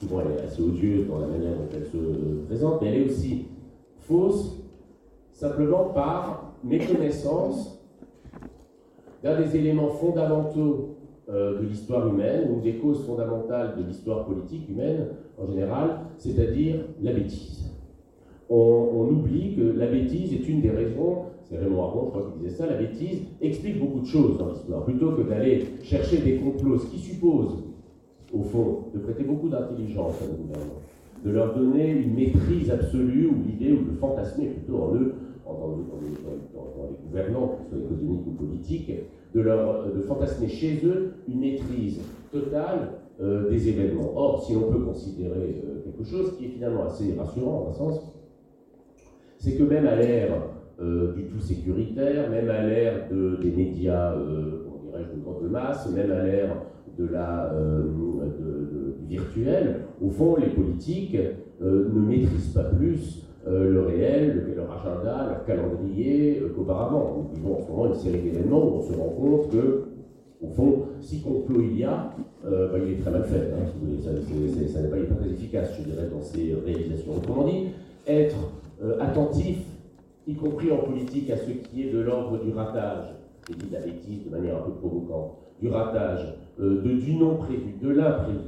[0.00, 3.06] souvent elle est assez odieuse dans la manière dont elle se présente, mais elle est
[3.06, 3.46] aussi
[4.00, 4.61] fausse
[5.42, 7.84] simplement par méconnaissance
[9.24, 14.68] d'un des éléments fondamentaux euh, de l'histoire humaine, ou des causes fondamentales de l'histoire politique
[14.68, 17.72] humaine en général, c'est-à-dire la bêtise.
[18.48, 22.38] On, oublie que la bêtise est une des raisons, c'est Raymond Aron, je crois, qui
[22.38, 24.84] disait ça, la bêtise explique beaucoup de choses dans l'histoire.
[24.84, 27.64] Plutôt que d'aller chercher des complots, ce qui suppose,
[28.32, 30.80] au fond, de prêter beaucoup d'intelligence à nos gouvernements,
[31.24, 35.14] de leur donner une maîtrise absolue, ou l'idée, ou de fantasmer plutôt en eux,
[35.46, 38.92] dans, les gouvernants, que ce soit économiques ou politiques,
[39.34, 42.00] de, leur, de fantasmer chez eux une maîtrise
[42.30, 44.12] totale euh, des événements.
[44.16, 47.72] Or, si l'on peut considérer euh, quelque chose qui est finalement assez rassurant, en un
[47.72, 48.00] sens,
[49.38, 50.42] c'est que même à l'ère
[50.80, 55.90] euh, du tout sécuritaire, même à l'ère de, des médias, on dirait de grande masse,
[55.92, 56.56] même à l'ère
[56.98, 57.54] de la,
[59.08, 61.18] virtuel, au fond, les politiques
[61.60, 67.28] ne maîtrisent pas plus le réel, leur agenda, leur calendrier euh, qu'auparavant.
[67.30, 69.84] Nous vivons en ce moment une série d'événements où on se rend compte que,
[70.42, 72.10] au fond, si complot il y a,
[72.44, 73.52] euh, bah, il est très mal fait.
[73.52, 73.66] Hein,
[74.02, 77.16] ça, n'est pas, très efficace, je dirais, dans ces réalisations.
[77.16, 77.68] Autrement dit,
[78.06, 78.36] être
[79.00, 79.58] attentif,
[80.26, 83.14] y compris en politique, à ce qui est de l'ordre du ratage,
[83.48, 87.74] et dit la bêtise de manière un peu provocante, du ratage, de, du non prévu,
[87.80, 88.38] de l'imprévu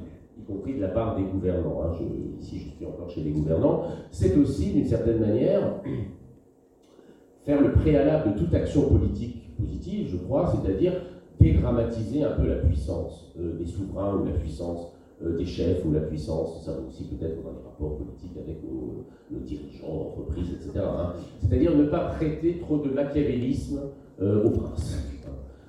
[0.45, 1.83] y compris de la part des gouvernants.
[1.85, 1.93] Hein.
[2.41, 3.85] ici, je suis encore chez les gouvernants.
[4.11, 5.81] C'est aussi, d'une certaine manière,
[7.45, 10.93] faire le préalable de toute action politique positive, je crois, c'est-à-dire
[11.41, 15.93] dédramatiser un peu la puissance euh, des souverains ou la puissance euh, des chefs ou
[15.93, 19.05] la puissance, ça aussi peut-être dans les rapports politiques avec nos,
[19.41, 20.85] dirigeants d'entreprise, etc.
[20.85, 21.13] Hein.
[21.41, 23.81] C'est-à-dire ne pas prêter trop de machiavélisme
[24.21, 25.14] euh, aux princes.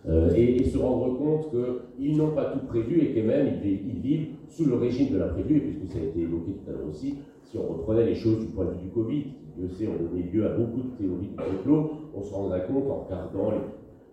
[0.07, 1.49] Euh, et, se rendre compte
[1.97, 5.61] qu'ils n'ont pas tout prévu et que même ils, vivent sous le régime de l'imprévu,
[5.61, 8.47] puisque ça a été évoqué tout à l'heure aussi, si on reprenait les choses du
[8.47, 9.23] point de vue du Covid,
[9.57, 12.87] Dieu sait ont donné lieu à beaucoup de théories du complot, on se rendrait compte
[12.89, 13.51] en regardant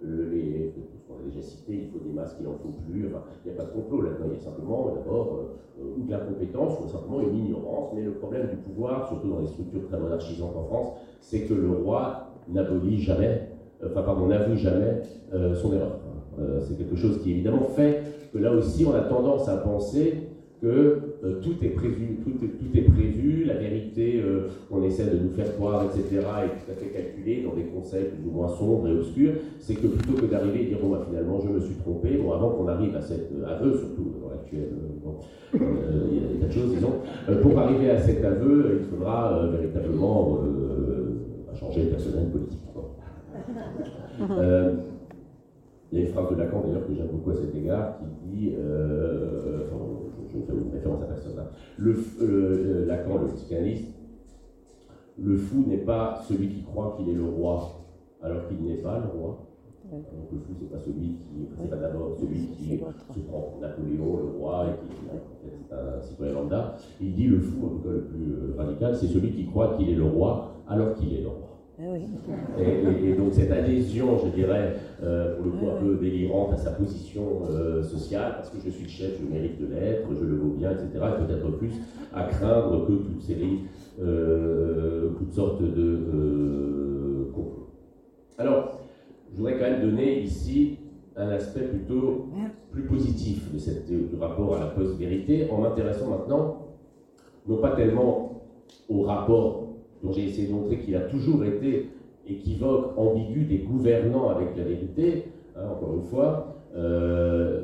[0.02, 0.72] les, les,
[1.06, 3.62] qu'on a déjà cité, il faut des masques, il n'en faut plus, il n'y a
[3.62, 5.40] pas de complot là-dedans, il y a simplement d'abord
[5.78, 9.40] euh, ou de l'incompétence ou simplement une ignorance, mais le problème du pouvoir, surtout dans
[9.40, 13.48] les structures très monarchisantes en France, c'est que le roi n'abolit jamais
[13.86, 15.02] enfin pardon, n'avoue jamais
[15.34, 15.98] euh, son erreur.
[16.40, 20.14] Euh, c'est quelque chose qui évidemment fait que là aussi on a tendance à penser
[20.60, 20.68] que
[21.24, 24.22] euh, tout est prévu, la vérité
[24.70, 28.14] qu'on essaie de nous faire croire, etc., est tout à fait calculée dans des concepts
[28.14, 31.04] plus ou moins sombres et obscurs, c'est que plutôt que d'arriver et dire bon bah,
[31.08, 34.68] finalement je me suis trompé, bon avant qu'on arrive à cet aveu, surtout dans l'actuel,
[35.54, 36.92] il y a des tas de choses disons,
[37.42, 40.38] pour arriver à cet aveu, il faudra véritablement
[41.58, 42.71] changer le personnel politique.
[44.30, 44.74] Euh,
[45.90, 48.28] il y a une phrase de Lacan d'ailleurs que j'aime beaucoup à cet égard qui
[48.28, 49.84] dit, euh, enfin,
[50.32, 53.88] je, fais une référence à personne, là, le, euh, Lacan, le psychanalyste,
[55.18, 57.84] le fou n'est pas celui qui croit qu'il est le roi
[58.22, 59.48] alors qu'il n'est pas le roi.
[59.90, 64.16] Donc le fou, c'est pas celui qui, c'est pas d'abord celui qui se prend Napoléon,
[64.16, 66.76] le roi, et qui en fait, c'est un citoyen lambda.
[66.98, 69.90] Il dit le fou, en tout cas le plus radical, c'est celui qui croit qu'il
[69.90, 71.51] est le roi alors qu'il est le roi.
[72.60, 76.70] Et, donc cette adhésion, je dirais, euh, pour le coup un peu délirante à sa
[76.70, 80.50] position euh, sociale, parce que je suis chef, je mérite de l'être, je le vaux
[80.50, 81.72] bien, etc., peut-être plus
[82.14, 83.62] à craindre que toute série,
[84.00, 87.70] euh, toutes sortes de complots.
[88.38, 88.80] Alors,
[89.32, 90.78] je voudrais quand même donner ici
[91.16, 92.28] un aspect plutôt
[92.70, 96.68] plus positif de cette, du rapport à la post-vérité, en m'intéressant maintenant,
[97.48, 98.42] non pas tellement
[98.88, 99.61] au rapport
[100.02, 101.88] dont j'ai essayé de montrer qu'il a toujours été
[102.26, 105.24] équivoque, ambigu des gouvernants avec la vérité,
[105.56, 107.60] hein, encore une fois, euh,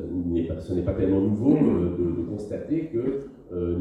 [0.60, 3.20] ce n'est pas tellement nouveau euh, de, constater que
[3.52, 3.76] euh,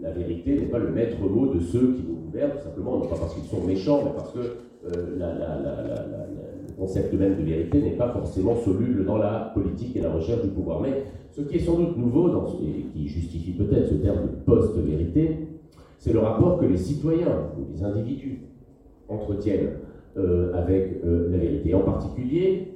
[0.00, 3.06] la vérité n'est pas le maître mot de ceux qui nous gouvernent, tout simplement, non
[3.06, 4.40] pas parce qu'ils sont méchants, mais parce que
[4.86, 10.42] le concept même de vérité n'est pas forcément soluble dans la politique et la recherche
[10.42, 10.80] du pouvoir.
[10.80, 12.30] Mais ce qui est sans doute nouveau,
[12.62, 15.36] et qui justifie peut-être ce terme de post-vérité,
[16.00, 18.40] c'est le rapport que les citoyens ou les individus
[19.06, 19.74] entretiennent
[20.16, 21.74] euh, avec euh, la vérité.
[21.74, 22.72] En particulier,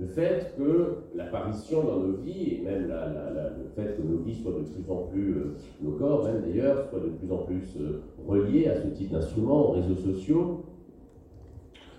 [0.00, 4.52] le fait que l'apparition dans nos vies, et même le fait que nos vies soient
[4.52, 7.78] de plus en plus, euh, nos corps même d'ailleurs, soient de plus en plus
[8.26, 10.64] reliés à ce type d'instruments, aux réseaux sociaux,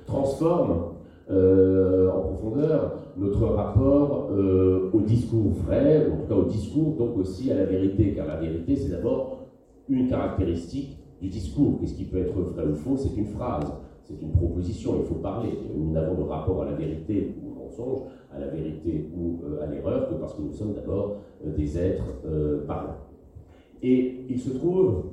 [0.08, 0.90] transforme
[1.30, 4.30] en profondeur notre rapport
[4.92, 8.28] au discours vrai, ou en tout cas au discours, donc aussi à la vérité, car
[8.28, 9.43] la vérité, c'est d'abord
[9.90, 11.80] une caractéristique du discours.
[11.80, 12.98] Qu'est-ce qui peut être vrai ou faux?
[12.98, 13.72] C'est une phrase,
[14.04, 15.52] c'est une proposition, il faut parler.
[15.76, 19.64] Nous n'avons de rapport à la vérité ou au mensonge, à la vérité ou euh,
[19.64, 22.98] à l'erreur que parce que nous sommes d'abord euh, des êtres euh, parlants.
[23.82, 25.04] Et il se trouve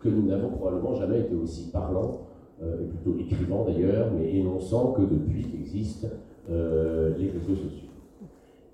[0.00, 2.20] que nous n'avons probablement jamais été aussi parlants,
[2.62, 6.06] et plutôt écrivants d'ailleurs, mais énonçant que depuis qu'existent
[6.48, 7.88] les réseaux sociaux.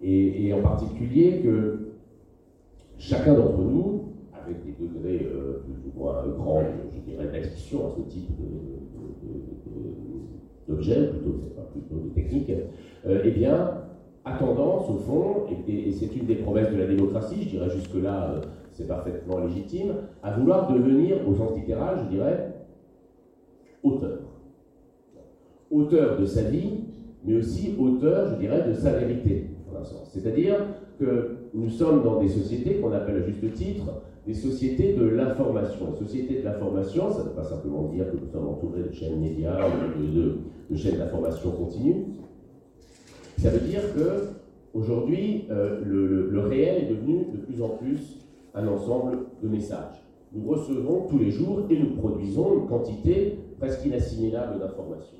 [0.03, 1.92] Et en particulier que
[2.99, 4.10] chacun d'entre nous,
[4.65, 8.31] des degrés euh, plus ou moins grands, je dirais, d'addiction à ce type
[10.69, 12.51] d'objet, plutôt, pas plutôt de technique,
[13.07, 13.81] euh, eh bien,
[14.25, 18.33] a tendance, au fond, et, c'est une des promesses de la démocratie, je dirais jusque-là,
[18.33, 22.55] euh, c'est parfaitement légitime, à vouloir devenir, au sens littéral, je dirais,
[23.83, 24.19] auteur.
[25.71, 26.85] Auteur de sa vie,
[27.25, 29.51] mais aussi auteur, je dirais, de sa vérité,
[30.05, 30.57] C'est-à-dire
[30.99, 35.92] que nous sommes dans des sociétés qu'on appelle à juste titre des sociétés de l'information.
[35.92, 38.92] Les sociétés de l'information, ça ne veut pas simplement dire que nous sommes entourés de
[38.92, 42.06] chaînes médias ou de, chaînes d'information continue.
[43.38, 44.28] Ça veut dire que
[44.74, 48.18] aujourd'hui, euh, le, réel est devenu de plus en plus
[48.54, 50.02] un ensemble de messages.
[50.33, 55.18] Nous recevons tous les jours et nous produisons une quantité presque inassimilable d'informations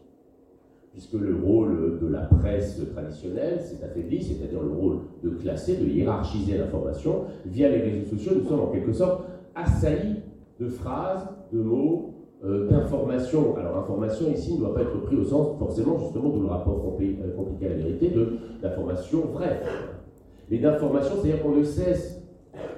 [0.92, 5.87] puisque le rôle de la presse traditionnelle s'est affaibli, c'est-à-dire le rôle de classer, de
[5.87, 9.24] hiérarchiser l'information, via les réseaux sociaux, nous sommes en quelque sorte
[9.55, 10.16] assaillis
[10.59, 13.57] de phrases, de mots, euh, d'informations.
[13.57, 16.96] Alors information ici ne doit pas être pris au sens forcément justement de le rapport
[17.00, 19.61] euh, compliqué à la vérité de l'information vraie.
[20.50, 22.22] Mais d'information, c'est-à-dire qu'on ne cesse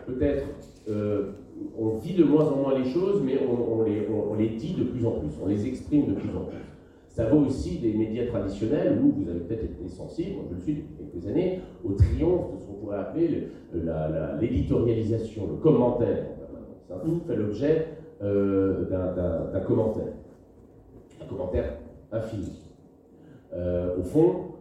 [0.07, 0.45] peut-être,
[0.89, 1.33] euh,
[1.79, 4.85] on vit de moins en moins les choses, mais on, les, on les dit de
[4.85, 6.72] plus en plus, on les exprime de plus en plus.
[7.13, 10.61] Ça vaut aussi des médias traditionnels où vous avez peut-être été sensible, moi je le
[10.63, 13.49] suis depuis quelques années, au triomphe de ce qu'on pourrait appeler
[14.41, 16.25] l'éditorialisation, le commentaire
[17.05, 17.89] Tout fait l'objet
[18.23, 18.89] euh,
[19.53, 20.15] d'un commentaire,
[21.21, 21.75] un commentaire
[22.11, 22.63] infini.
[23.53, 24.52] Euh, au fond,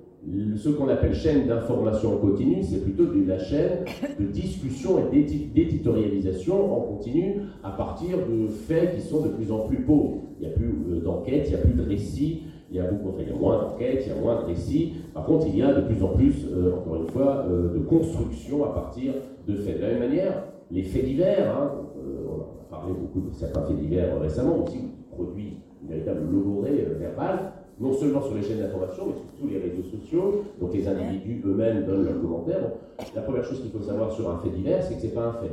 [0.55, 3.85] ce qu'on appelle chaîne d'information en continu, c'est plutôt de la chaîne
[4.19, 9.67] de discussion et d'éditorialisation en continu à partir de faits qui sont de plus en
[9.67, 10.21] plus pauvres.
[10.39, 12.89] Il n'y a plus euh, d'enquête, il n'y a plus de récits, il y a,
[12.89, 14.93] beaucoup, moins d'enquêtes, il y a moins de récits.
[15.13, 17.79] Par contre, il y a de plus en plus, euh, encore une fois, euh, de
[17.79, 19.13] construction à partir
[19.47, 19.77] de faits.
[19.77, 21.71] De la même manière, les faits divers, hein,
[22.29, 26.87] on a parlé beaucoup de certains faits divers récemment aussi, qui produit une véritable logorée
[26.97, 27.51] verbale,
[27.81, 30.43] non seulement sur les chaînes d'information, mais sur tous les réseaux sociaux.
[30.59, 32.71] Donc les individus eux-mêmes donnent leurs commentaires.
[33.15, 35.25] la première chose qu'il faut savoir sur un fait divers, c'est que ce n'est pas
[35.25, 35.51] un fait.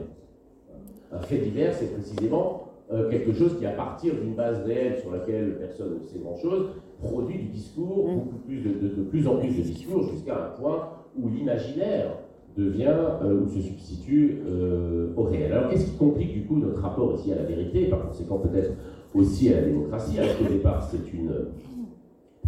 [1.11, 5.11] Un fait divers, c'est précisément euh, quelque chose qui, à partir d'une base réelle sur
[5.11, 6.69] laquelle personne ne sait grand-chose,
[7.03, 8.15] produit du discours, mm.
[8.17, 12.13] beaucoup plus de, plus en plus de discours, jusqu'à un point où l'imaginaire
[12.57, 15.53] devient euh, ou se substitue euh, au réel.
[15.53, 18.39] Alors qu'est-ce qui complique du coup notre rapport ici à la vérité, et par conséquent
[18.39, 18.73] peut-être
[19.15, 21.31] aussi à la démocratie, alors qu'au départ c'est une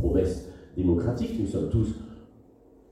[0.01, 1.39] promesse démocratique.
[1.39, 1.95] Nous sommes tous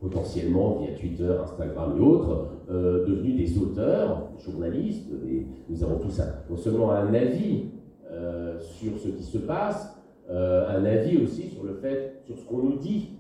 [0.01, 5.09] potentiellement via Twitter, Instagram et autres, euh, devenus des auteurs, des journalistes,
[5.69, 7.65] nous avons tous non seulement un avis
[8.11, 9.97] euh, sur ce qui se passe,
[10.31, 13.11] euh, un avis aussi sur le fait, sur ce qu'on nous dit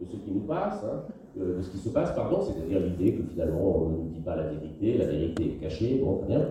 [0.00, 1.02] de ce qui nous passe, hein,
[1.36, 4.36] de ce qui se passe, pardon, c'est-à-dire l'idée que finalement on ne nous dit pas
[4.36, 6.48] la vérité, la vérité est cachée, bon, rien.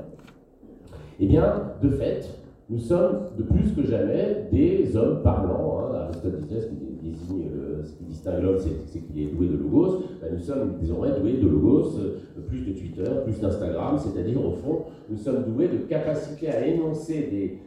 [1.22, 2.30] Eh bien, de fait,
[2.70, 5.80] nous sommes de plus que jamais des hommes parlants.
[5.80, 5.96] Hein.
[6.06, 7.50] Aristote disait ce qui désigne,
[7.84, 10.04] ce qui distingue l'homme, c'est qu'il est doué de logos.
[10.22, 14.52] Ben, nous sommes désormais doués de logos, euh, plus de Twitter, plus d'Instagram, c'est-à-dire au
[14.52, 17.60] fond, nous sommes doués de capacité à énoncer des,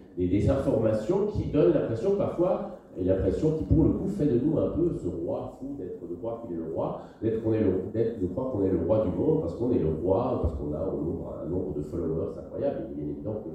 [0.51, 4.69] informations qui donnent l'impression parfois et l'impression qui, pour le coup, fait de nous un
[4.69, 8.21] peu ce roi fou d'être de croire qu'il est le roi, d'être qu'on est le,
[8.21, 10.75] de croire qu'on est le roi du monde parce qu'on est le roi, parce qu'on
[10.75, 12.89] a un nombre de followers incroyable.
[12.95, 13.49] Il est évident que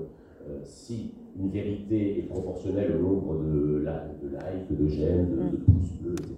[0.50, 5.93] euh, si une vérité est proportionnelle au nombre de, de likes, de j'aime, de, pouces
[6.02, 6.36] bleus, etc.,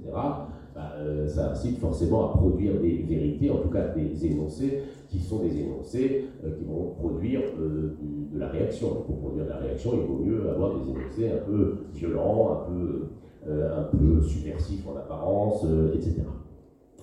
[0.75, 5.19] bah, euh, ça incite forcément à produire des vérités, en tout cas des énoncés, qui
[5.19, 9.03] sont des énoncés euh, qui vont produire de la réaction.
[9.05, 12.71] pour produire de la réaction, il vaut mieux avoir des énoncés un peu violents, un
[12.71, 13.07] peu,
[13.51, 16.21] un peu subversifs en apparence, etc.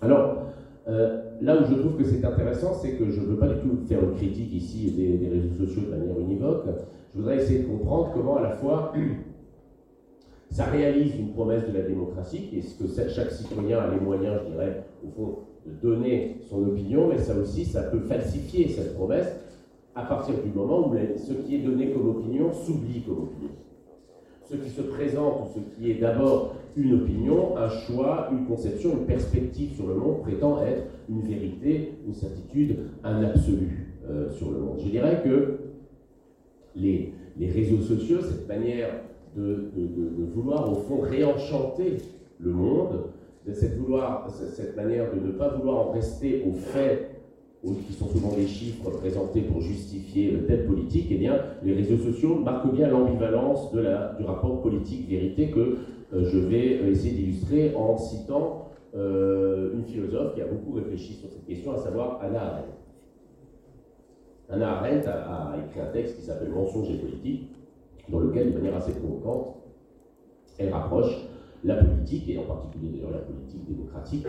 [0.00, 0.42] Alors,
[0.86, 3.76] là où je trouve que c'est intéressant, c'est que je ne veux pas du tout
[3.86, 6.66] faire une critique ici des, des réseaux sociaux de manière univoque
[7.12, 8.92] je voudrais essayer de comprendre comment à la fois
[10.50, 14.40] ça réalise une promesse de la démocratie, et ce que chaque citoyen a les moyens,
[14.44, 18.94] je dirais, au fond, de donner son opinion, mais ça aussi, ça peut falsifier cette
[18.94, 19.28] promesse
[19.94, 23.50] à partir du moment où ce qui est donné comme opinion s'oublie comme opinion.
[24.44, 29.06] Ce qui se présente, ce qui est d'abord une opinion, un choix, une conception, une
[29.06, 34.58] perspective sur le monde prétend être une vérité, une certitude, un absolu euh, sur le
[34.58, 34.78] monde.
[34.78, 35.58] Je dirais que
[36.76, 38.90] les, réseaux sociaux, cette manière
[39.36, 39.70] de,
[40.34, 41.98] vouloir au fond réenchanter
[42.38, 43.04] le monde,
[43.46, 43.78] de cette,
[44.54, 47.16] cette manière de ne pas vouloir en rester aux faits
[47.74, 51.96] qui sont souvent des chiffres présentés pour justifier le telle politique, eh bien, les réseaux
[51.96, 55.78] sociaux marquent bien l'ambivalence du rapport politique-vérité que
[56.14, 61.14] euh, je vais euh, essayer d'illustrer en citant euh, une philosophe qui a beaucoup réfléchi
[61.14, 62.85] sur cette question, à savoir Anna Arendt.
[64.48, 67.50] Anna Arendt a, écrit un texte qui s'appelle Mensonge et politique,
[68.08, 69.56] dans lequel, de manière assez provocante,
[70.58, 71.26] elle rapproche
[71.64, 74.26] la politique, et en particulier d'ailleurs la politique démocratique,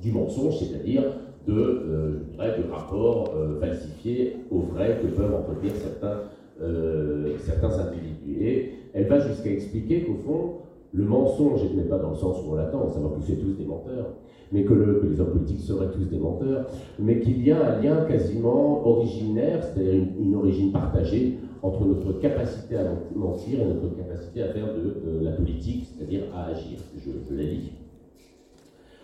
[0.00, 1.02] du mensonge, c'est-à-dire
[1.46, 6.22] de, euh, de rapports euh, falsifiés au vrai que peuvent entretenir certains,
[6.62, 8.42] euh, certains individus.
[8.42, 10.52] Et elle va jusqu'à expliquer qu'au fond,
[10.92, 13.64] le mensonge, n'est pas dans le sens où on l'attend, savoir que c'est tous des
[13.64, 14.14] menteurs,
[14.52, 16.66] mais que, les hommes politiques seraient tous des menteurs,
[16.98, 22.76] mais qu'il y a un lien quasiment originaire, c'est-à-dire une, origine partagée entre notre capacité
[22.76, 22.84] à
[23.14, 26.78] mentir et notre capacité à faire de, la politique, c'est-à-dire à agir.
[26.96, 27.70] Je, je la lis.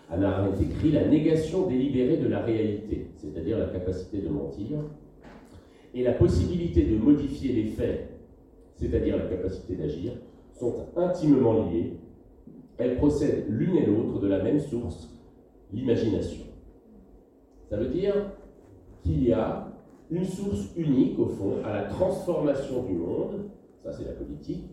[0.09, 4.79] Anna Arendt écrit La négation délibérée de la réalité, c'est-à-dire la capacité de mentir,
[5.93, 8.09] et la possibilité de modifier les faits,
[8.75, 10.11] c'est-à-dire la capacité d'agir,
[10.59, 11.93] sont intimement liées.
[12.77, 15.09] Elles procèdent l'une et l'autre de la même source,
[15.71, 16.45] l'imagination.
[17.69, 18.13] Ça veut dire
[19.01, 19.67] qu'il y a
[20.09, 23.49] une source unique, au fond, à la transformation du monde,
[23.83, 24.69] ça c'est la politique,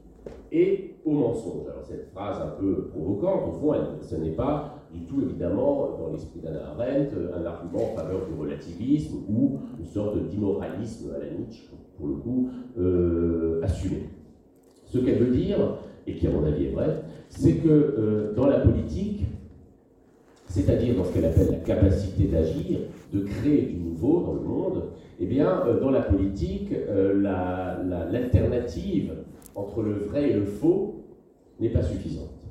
[0.53, 1.67] et au mensonge.
[1.69, 6.13] Alors cette phrase un peu provocante, au fond, ce n'est pas du tout évidemment, dans
[6.13, 11.31] l'esprit d'Anna Arendt, un argument en faveur du relativisme ou une sorte d'immoralisme à la
[11.31, 11.69] Nietzsche,
[11.99, 14.05] pour le coup, euh, assumé.
[14.95, 15.59] Ce qu'elle veut dire,
[16.07, 19.25] et qui à mon avis est vrai, c'est que euh, dans la politique,
[20.47, 22.79] c'est-à-dire dans ce qu'elle appelle la capacité d'agir,
[23.13, 24.83] de créer du nouveau dans le monde,
[25.19, 27.13] eh bien, euh, dans la politique, euh,
[28.13, 29.15] l'alternative
[29.57, 31.03] entre le vrai et le faux
[31.59, 32.47] n'est pas suffisante.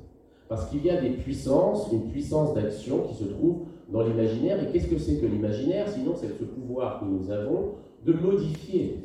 [0.46, 4.62] Parce qu'il y a des puissances, une puissance d'action qui se trouve dans l'imaginaire.
[4.62, 8.98] Et qu'est-ce que c'est que l'imaginaire Sinon, c'est ce pouvoir que nous avons de modifier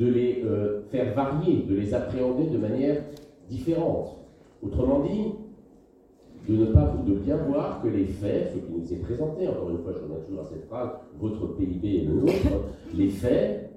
[0.00, 3.02] de les euh, faire varier, de les appréhender de manière
[3.50, 4.16] différente.
[4.62, 5.34] Autrement dit,
[6.48, 9.70] de ne pas de bien voir que les faits, ce qui nous est présenté, encore
[9.70, 10.90] une fois, je reviens toujours à cette phrase,
[11.20, 12.32] votre PIB est le nôtre,
[12.96, 13.70] les faits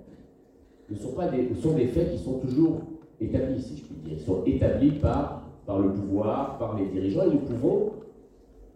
[0.89, 1.43] ne sont pas des,
[1.87, 2.81] faits qui sont toujours
[3.19, 4.13] établis, si je puis dire.
[4.17, 7.91] Ils sont établis par, par le pouvoir, par les dirigeants, et nous pouvons,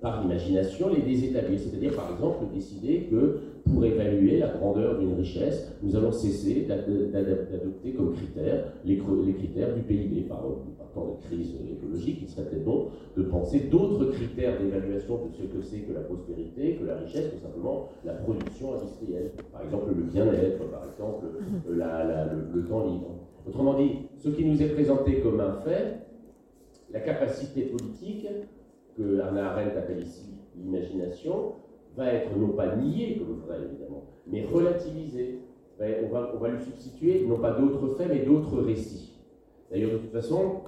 [0.02, 1.60] par l'imagination, les désétablir.
[1.60, 3.40] C'est-à-dire, par exemple, décider que
[3.74, 9.82] pour évaluer la grandeur d'une richesse, nous allons cesser d'adopter comme critères les, critères du
[9.82, 10.22] PIB.
[10.22, 10.44] Par,
[10.94, 15.44] temps de crise écologique, il serait peut-être bon de penser d'autres critères d'évaluation de ce
[15.44, 19.32] que c'est que la prospérité, que la richesse, que simplement la production industrielle.
[19.52, 21.76] Par exemple, le bien-être, par exemple, mhm.
[22.54, 23.16] le, temps libre.
[23.48, 26.00] Autrement dit, ce qui nous est présenté comme un fait,
[26.92, 28.28] la capacité politique,
[28.98, 31.54] que Anna Arendt appelle ici l'imagination,
[31.98, 35.40] va être non pas nié comme vrai, évidemment, mais relativisé.
[35.80, 39.14] On va, on va lui substituer non pas d'autres faits, mais d'autres récits.
[39.70, 40.62] D'ailleurs, de toute façon,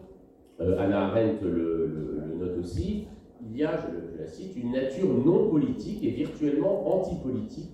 [0.61, 3.07] euh, Anna Arendt le, note aussi,
[3.41, 7.71] il y a, je, la cite, une nature non politique et virtuellement antipolitique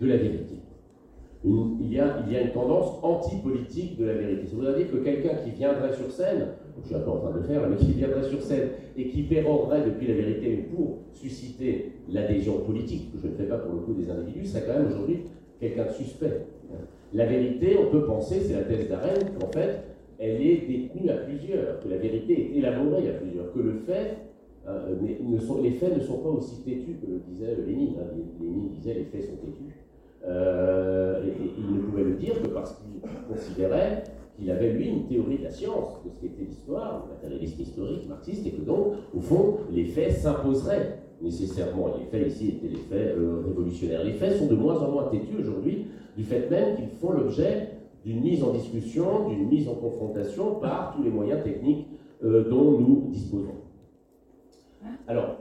[0.00, 0.56] de la vérité.
[1.44, 4.46] il, y a, il y a une tendance anti-politique de la vérité.
[4.46, 6.48] Ça veut dire que quelqu'un qui viendrait sur scène,
[6.82, 9.22] je suis peu en train de le faire, mais qui viendrait sur scène et qui
[9.22, 13.80] pérorerait depuis la vérité pour susciter l'adhésion politique, que je ne fais pas pour le
[13.80, 15.20] coup des individus, c'est quand même aujourd'hui
[15.60, 16.46] quelqu'un de suspect.
[17.14, 19.84] La vérité, on peut penser, c'est la thèse d'Arendt, qu'en fait,
[20.18, 24.16] elle est détenue à plusieurs, que la vérité est élaborée à plusieurs, que le fait,
[25.40, 27.94] sont, les faits ne sont pas aussi têtus que le disait Lénine.
[28.00, 28.16] Hein.
[28.40, 29.74] Lénine disait les faits sont têtus.
[30.26, 34.04] Euh, et, il ne pouvait le dire que parce qu'il considérait
[34.38, 38.08] qu'il avait, lui, une théorie de la science, de ce qu'était l'histoire, le matérialisme historique,
[38.08, 41.88] marxiste, et que donc, au fond, les faits s'imposeraient nécessairement.
[41.98, 44.04] Les faits ici étaient les faits euh, révolutionnaires.
[44.04, 45.86] Les faits sont de moins en moins têtus aujourd'hui,
[46.16, 47.70] du fait même qu'ils font l'objet
[48.04, 51.88] d'une mise en discussion, d'une mise en confrontation par tous les moyens techniques
[52.24, 53.54] euh, dont nous disposons.
[55.06, 55.38] Alors,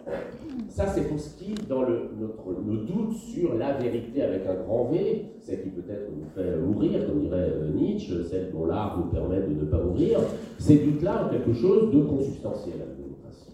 [0.69, 4.55] ça c'est pour ce qui, dans le, notre, nos doutes sur la vérité avec un
[4.63, 8.97] grand V, celle qui peut-être nous fait mourir, comme dirait euh, Nietzsche, celle dont l'art
[8.97, 10.19] nous permet de ne pas mourir,
[10.57, 13.53] ces doutes-là ont quelque chose de consubstantiel à la démocratie.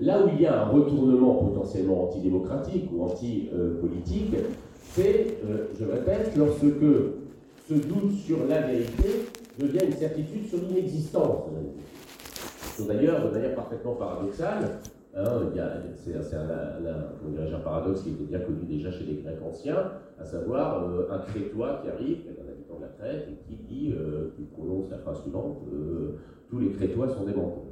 [0.00, 4.34] Là où il y a un retournement potentiellement antidémocratique ou anti-politique,
[4.80, 6.64] c'est, euh, je répète, lorsque
[7.68, 9.26] ce doute sur la vérité
[9.58, 11.82] devient une certitude sur l'inexistence de la vérité.
[12.86, 14.78] D'ailleurs, de manière parfaitement paradoxale,
[15.16, 15.24] hein,
[15.96, 21.08] c'est un, paradoxe qui était bien connu déjà chez les Grecs anciens, à savoir euh,
[21.10, 24.30] un crétois qui arrive, qui est un habitant de la Crète, et qui dit, euh,
[24.36, 26.16] qui prononce la phrase suivante euh,
[26.48, 27.64] tous les crétois sont des menteurs.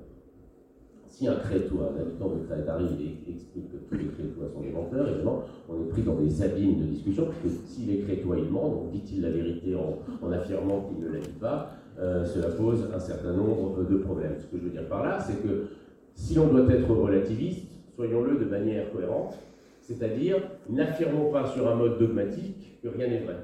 [1.08, 4.60] Si un crétois, un habitant de Crète arrive et explique que tous les crétois sont
[4.60, 8.38] des menteurs, évidemment, on est pris dans des abîmes de discussion, puisque si les crétois
[8.38, 12.48] ils mentent, dit-il la vérité en, en affirmant qu'il ne la dit pas, euh, cela
[12.48, 14.36] pose un certain nombre de problèmes.
[14.38, 15.68] Ce que je veux dire par là, c'est que
[16.14, 19.34] si on doit être relativiste, soyons-le de manière cohérente,
[19.80, 20.36] c'est-à-dire
[20.68, 23.36] n'affirmons pas sur un mode dogmatique que rien n'est vrai.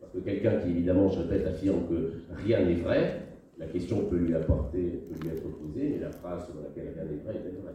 [0.00, 2.12] Parce que quelqu'un qui, évidemment, je répète, affirme que
[2.44, 3.22] rien n'est vrai,
[3.58, 7.04] la question peut lui apporter, peut lui être posée, mais la phrase sur laquelle rien
[7.04, 7.74] n'est vrai est vraie.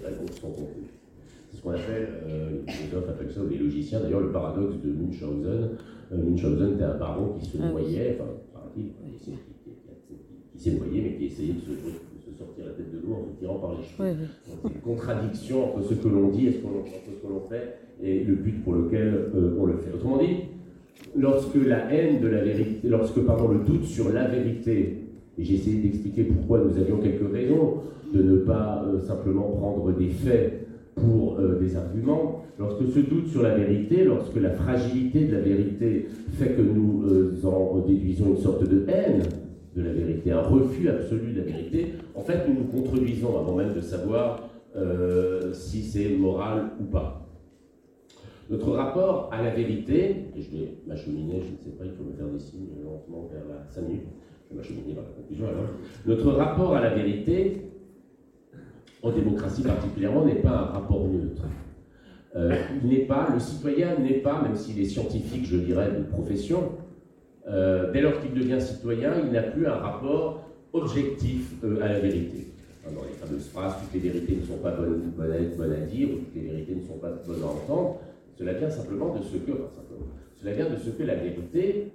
[0.00, 0.54] Les réponses sont
[1.50, 4.76] C'est ce qu'on appelle, euh, les philosophes appellent ça, ou les logiciens, d'ailleurs, le paradoxe
[4.84, 5.70] de Munchausen.
[6.12, 8.30] Euh, Munchausen était un baron qui se ah noyait, enfin,
[8.74, 8.92] qui,
[10.56, 13.24] s'est noyé, mais qui essayait de se, de se, sortir la tête de l'eau en
[13.24, 14.26] se tirant par les cheveux.
[14.44, 16.64] C'est une contradiction entre ce que l'on dit et ce que
[17.28, 19.92] l'on fait et le but pour lequel euh, on le fait.
[19.94, 20.36] Autrement dit,
[21.16, 24.98] lorsque la haine de la vérité, lorsque pardon, le doute sur la vérité,
[25.36, 27.74] et j'ai essayé d'expliquer pourquoi nous avions quelques raisons
[28.12, 30.63] de ne pas euh, simplement prendre des faits
[30.94, 35.40] pour euh, des arguments, lorsque ce doute sur la vérité, lorsque la fragilité de la
[35.40, 39.22] vérité fait que nous euh, en déduisons une sorte de haine
[39.76, 43.56] de la vérité, un refus absolu de la vérité, en fait nous nous contredisons avant
[43.56, 47.20] même de savoir euh, si c'est moral ou pas.
[48.50, 52.04] Notre rapport à la vérité, et je vais m'acheminer, je ne sais pas, il faut
[52.04, 54.02] me faire des signes lentement vers la 5 minutes,
[54.44, 55.64] je vais m'acheminer vers la conclusion alors.
[56.06, 57.62] Notre rapport à la vérité,
[59.04, 61.42] en démocratie particulièrement, n'est pas un rapport neutre.
[62.36, 66.72] Euh, n'est pas, le citoyen n'est pas, même s'il est scientifique, je dirais, de profession,
[67.46, 72.00] euh, dès lors qu'il devient citoyen, il n'a plus un rapport objectif euh, à la
[72.00, 72.48] vérité.
[72.84, 76.18] Dans les fameuses phrases, toutes les vérités ne sont pas bonnes, à, à, dire, ou
[76.18, 78.00] toutes les vérités ne sont pas bonnes à entendre,
[78.36, 79.52] cela vient simplement de ce que,
[80.40, 81.92] cela vient de ce que la vérité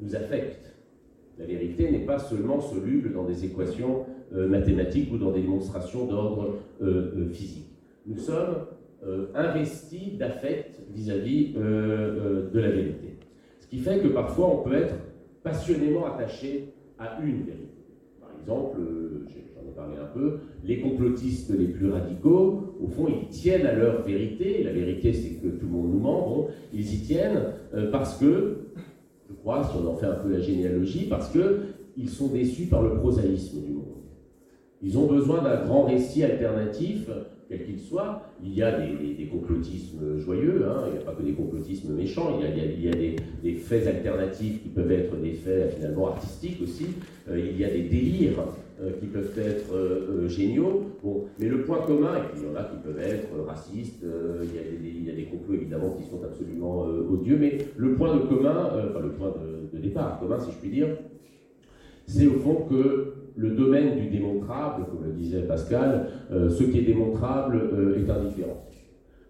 [0.00, 0.71] nous affecte.
[1.38, 4.04] La vérité n'est pas seulement soluble dans des équations
[4.34, 7.68] euh, mathématiques ou dans des démonstrations d'ordre euh, euh, physique.
[8.06, 8.66] Nous sommes
[9.34, 13.16] investis d'affect vis-à-vis de la vérité.
[13.58, 14.94] Ce qui fait que parfois on peut être
[15.42, 17.82] passionnément attaché à une vérité.
[18.20, 18.78] Par exemple,
[19.28, 23.74] j'en ai parlé un peu, les complotistes les plus radicaux, au fond, ils tiennent à
[23.74, 24.62] leur vérité.
[24.62, 26.46] La vérité, c'est que tout le monde nous ment.
[26.72, 27.42] Ils y tiennent
[27.90, 28.58] parce que,
[29.34, 32.94] crois, si on en fait un peu la généalogie, parce qu'ils sont déçus par le
[32.94, 33.82] prosaïsme du monde.
[34.82, 37.08] Ils ont besoin d'un grand récit alternatif,
[37.48, 38.22] quel qu'il soit.
[38.42, 40.84] Il y a des, complotismes joyeux, hein.
[40.88, 44.68] il n'y a pas que des complotismes méchants, il y a, des, faits alternatifs qui
[44.68, 46.86] peuvent être des faits finalement artistiques aussi.
[47.30, 48.42] Euh, il y a des délires
[49.00, 50.84] qui peuvent être euh, géniaux.
[51.02, 54.02] Bon, mais le point commun, et puis il y en a qui peuvent être racistes,
[54.02, 58.70] il y, a des, complots évidemment qui sont absolument odieux, mais le point de commun,
[58.72, 59.34] enfin le point
[59.72, 60.88] de, départ commun si je puis dire,
[62.06, 66.78] c'est au fond que le domaine du démontrable, comme le disait Pascal, euh, ce qui
[66.78, 68.66] est démontrable euh, est indifférent.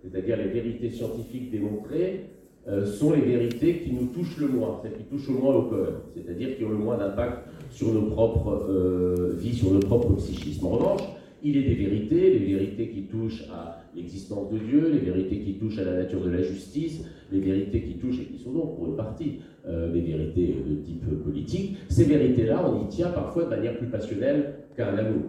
[0.02, 2.26] C'est-à-dire les vérités scientifiques démontrées
[2.68, 5.62] euh, sont les vérités qui nous touchent le moins, celles qui touchent au moins au
[5.62, 10.66] cœur, c'est-à-dire qui ont le moins d'impact sur nos propres vies, sur notre propre psychisme.
[10.66, 11.02] En revanche,
[11.44, 15.54] Il est des vérités, les vérités qui touchent à l'existence de Dieu, les vérités qui
[15.54, 18.76] touchent à la nature de la justice, les vérités qui touchent, et qui sont donc
[18.76, 21.78] pour une partie euh, des vérités de type politique.
[21.88, 25.22] Ces vérités-là, on y tient parfois de manière plus passionnelle qu'à un amour.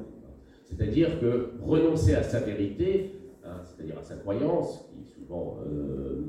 [0.66, 3.14] C'est-à-dire que renoncer à sa vérité,
[3.44, 6.22] hein, c'est-à-dire à sa croyance, qui souvent euh,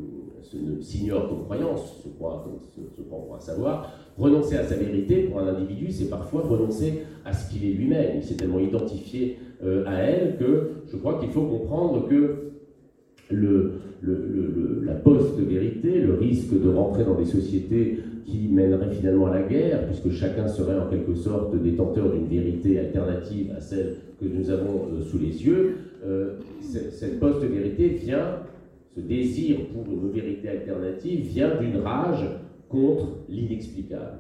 [0.81, 3.03] s'ignore comme croyance, se croit, se, se
[3.35, 7.69] un savoir, renoncer à sa vérité pour un individu, c'est parfois renoncer à ce qu'il
[7.69, 8.17] est lui-même.
[8.17, 12.51] Il s'est tellement identifié euh, à elle que je crois qu'il faut comprendre que
[13.31, 19.87] la post-vérité, le risque de rentrer dans des sociétés qui mèneraient finalement à la guerre,
[19.87, 24.89] puisque chacun serait en quelque sorte détenteur d'une vérité alternative à celle que nous avons
[24.93, 25.77] euh, sous les yeux,
[26.07, 28.39] euh, cette post-vérité vient,
[28.95, 32.25] ce désir pour une vérité alternative vient d'une rage
[32.69, 34.19] contre l'inexplicable.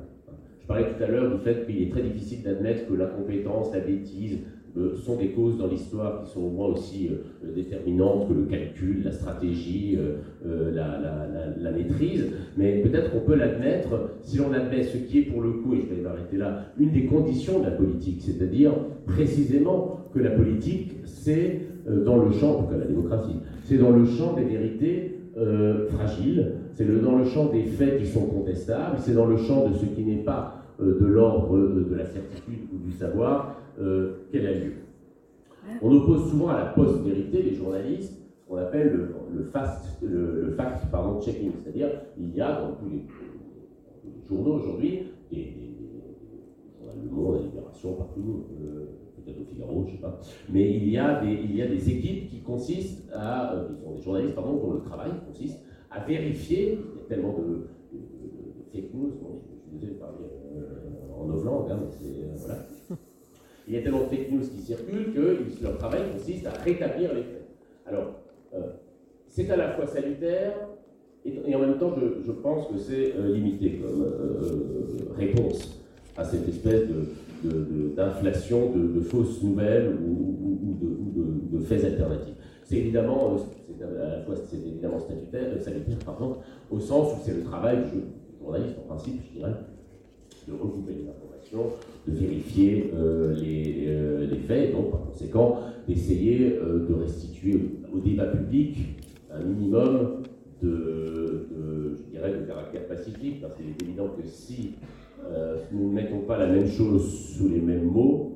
[0.60, 3.72] Je parlais tout à l'heure du fait qu'il est très difficile d'admettre que la compétence,
[3.72, 4.38] la bêtise,
[4.76, 8.44] euh, sont des causes dans l'histoire qui sont au moins aussi euh, déterminantes que le
[8.46, 9.96] calcul, la stratégie,
[10.44, 12.26] euh, la, maîtrise.
[12.56, 15.82] Mais peut-être qu'on peut, l'admettre si l'on admet ce qui est pour le coup, et
[15.88, 18.72] je vais m'arrêter là, une des conditions de la politique, c'est-à-dire
[19.06, 23.90] précisément que la politique, c'est dans le champ, en tout cas la démocratie, c'est dans
[23.90, 25.20] le champ des vérités
[25.88, 29.74] fragiles, c'est dans le champ des faits qui sont contestables, c'est dans le champ de
[29.74, 34.52] ce qui n'est pas de l'ordre de la certitude ou du savoir, euh, qu'elle a
[34.52, 34.72] lieu.
[35.82, 40.84] On oppose souvent à la post-vérité, les journalistes, ce qu'on appelle le, fast, le, fact
[40.92, 43.04] pardon, checking, c'est-à-dire il y a dans tous les,
[44.28, 45.54] journaux aujourd'hui, des,
[47.02, 48.84] Le Monde, la Libération, partout, euh,
[49.24, 50.20] peut-être au Figaro, je ne sais pas,
[50.50, 54.56] mais il y, a des, équipes qui consistent à, euh, qui sont des journalistes pardon,
[54.56, 55.58] dont le travail consiste
[55.90, 57.66] à vérifier, il y a tellement de,
[58.72, 60.26] fake news, je suis désolé de parler
[61.16, 62.66] en novlangue, hein, mais c'est, voilà,
[63.66, 67.14] il y a tellement de fake news qui circulent que leur travail consiste à rétablir
[67.14, 67.48] les faits.
[67.86, 68.20] Alors,
[68.54, 68.72] euh,
[69.28, 70.52] c'est à la fois salutaire
[71.24, 75.80] et, en même temps, je, pense que c'est euh, limité comme euh, réponse
[76.16, 76.82] à cette espèce
[77.44, 80.78] d'inflation de, fausses nouvelles ou,
[81.52, 82.34] de, faits alternatifs.
[82.64, 83.36] C'est évidemment,
[83.82, 86.36] à la fois c'est évidemment statutaire, salutaire, pardon,
[86.70, 88.00] au sens où c'est le travail du
[88.42, 89.54] journaliste en principe, je dirais,
[90.48, 91.72] de regrouper les informations,
[92.06, 97.60] de vérifier euh, euh, les, faits, et donc par conséquent d'essayer euh, de restituer
[97.92, 98.76] au, débat public
[99.30, 100.22] un minimum
[100.62, 101.46] de,
[101.96, 104.72] je dirais, de caractère pacifique, parce qu'il est évident que si
[105.72, 108.32] nous ne mettons pas la même chose sous les mêmes mots,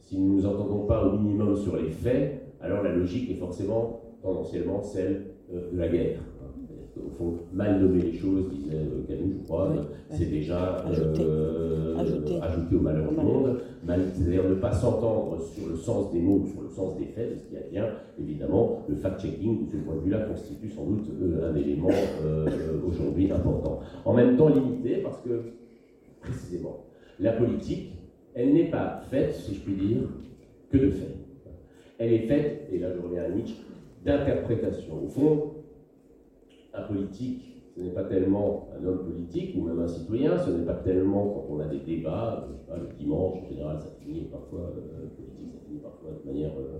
[0.00, 3.34] si nous ne nous entendons pas au minimum sur les faits, alors la logique est
[3.34, 6.18] forcément tendanciellement celle de la guerre
[7.04, 9.72] au fond, mal nommer les choses, disait euh, Camus, je crois,
[10.10, 12.76] c'est déjà euh, ajouter.
[12.76, 13.58] au malheur du monde.
[13.86, 17.30] C'est-à-dire ne pas s'entendre sur le sens des mots ou sur le sens des faits,
[17.30, 17.92] de ce qui advient.
[18.18, 21.88] Évidemment, le fact-checking, de ce point de vue-là, constitue sans doute euh, un élément
[22.86, 23.80] aujourd'hui important.
[24.04, 25.42] En même temps limité, parce que,
[26.26, 26.84] précisément,
[27.18, 27.92] la politique,
[28.34, 30.02] elle n'est pas faite, si je puis dire,
[30.70, 31.16] que de faits.
[31.98, 33.56] Elle est faite, et là je reviens à Nietzsche,
[34.04, 35.04] d'interprétation.
[35.04, 35.54] Au fond,
[36.74, 37.42] un politique,
[37.74, 41.28] ce n'est pas tellement un homme politique ou même un citoyen, ce n'est pas tellement
[41.28, 45.58] quand on a des débats, le dimanche, en général, ça finit parfois, euh, politique, ça
[45.66, 46.78] finit parfois de manière euh,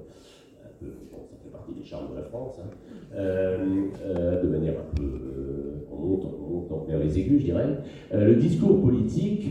[0.78, 2.68] peu, ça fait partie des charmes de la France, hein,
[3.14, 5.04] euh, de manière un peu,
[5.90, 7.78] on monte, on monte vers les aigus, je dirais.
[8.12, 9.48] le discours politique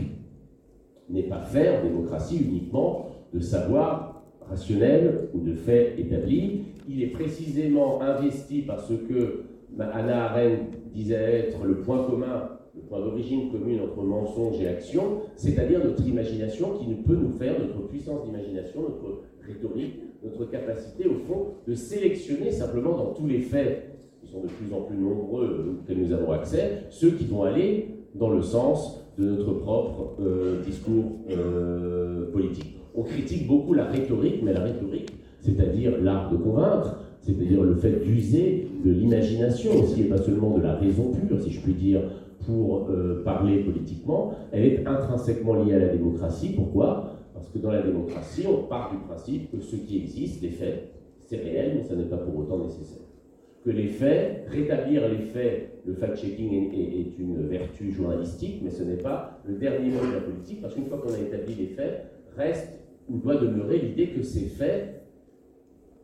[1.08, 6.62] n'est pas fait en démocratie uniquement de savoir rationnel ou de faits établis.
[6.88, 9.44] Il est précisément investi parce que
[9.78, 15.20] Anna Arendt disait être le point commun, le point d'origine commune entre mensonge et action,
[15.36, 19.94] c'est-à-dire notre imagination qui ne peut nous faire, notre puissance d'imagination, notre rhétorique,
[20.24, 24.72] notre capacité, au fond, de sélectionner simplement dans tous les faits, qui sont de plus
[24.74, 29.24] en plus nombreux auxquels nous avons accès, ceux qui vont aller dans le sens de
[29.24, 32.76] notre propre euh, discours euh, politique.
[32.94, 35.10] On critique beaucoup la rhétorique, mais la rhétorique,
[35.40, 40.62] c'est-à-dire l'art de convaincre, c'est-à-dire le fait d'user de l'imagination aussi, et pas seulement de
[40.62, 42.00] la raison pure, si je puis dire,
[42.46, 46.50] pour euh, parler politiquement, elle est intrinsèquement liée à la démocratie.
[46.54, 47.15] Pourquoi?
[47.36, 50.90] Parce que dans la démocratie, on part du principe que ce qui existe, les faits,
[51.18, 53.02] c'est réel, mais ça n'est pas pour autant nécessaire.
[53.62, 58.96] Que les faits, rétablir les faits, le fact-checking est, une vertu journalistique, mais ce n'est
[58.96, 62.06] pas le dernier mot de la politique, parce qu'une fois qu'on a établi les faits,
[62.36, 62.68] reste
[63.10, 65.02] ou doit demeurer l'idée que ces faits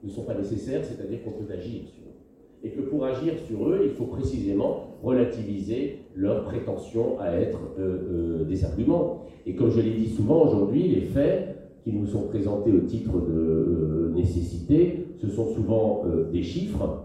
[0.02, 2.62] ne sont pas nécessaires, c'est-à-dire qu'on peut agir sur eux.
[2.62, 8.42] Et que pour agir sur eux, il faut précisément relativiser leur prétention à être euh,
[8.42, 9.24] euh, des arguments.
[9.46, 13.12] Et comme je l'ai dit souvent aujourd'hui, les faits qui nous sont présentés au titre
[13.12, 17.04] de, euh, nécessité, ce sont souvent des chiffres,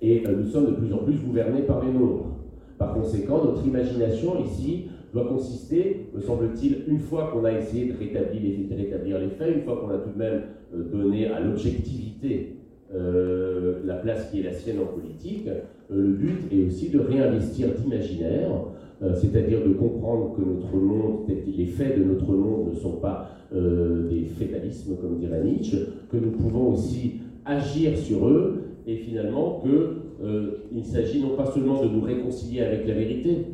[0.00, 2.36] et nous sommes de plus en plus gouvernés par les nombres.
[2.78, 7.98] Par conséquent, notre imagination ici doit consister, me semble-t-il, une fois qu'on a essayé de
[7.98, 8.40] rétablir
[8.70, 10.42] les, rétablir les faits, une fois qu'on a tout de même
[10.92, 12.58] donné à l'objectivité
[12.94, 15.60] euh, la place qui est la sienne en politique, euh,
[15.90, 18.50] le but est aussi de réinvestir d'imaginaire,
[19.02, 23.30] euh, c'est-à-dire de comprendre que notre monde, les faits de notre monde ne sont pas
[23.50, 25.78] des fétalismes, comme dirait Nietzsche,
[26.10, 27.14] que nous pouvons aussi
[27.46, 32.92] agir sur eux, et finalement qu'il s'agit non pas seulement de nous réconcilier avec la
[32.92, 33.46] vérité,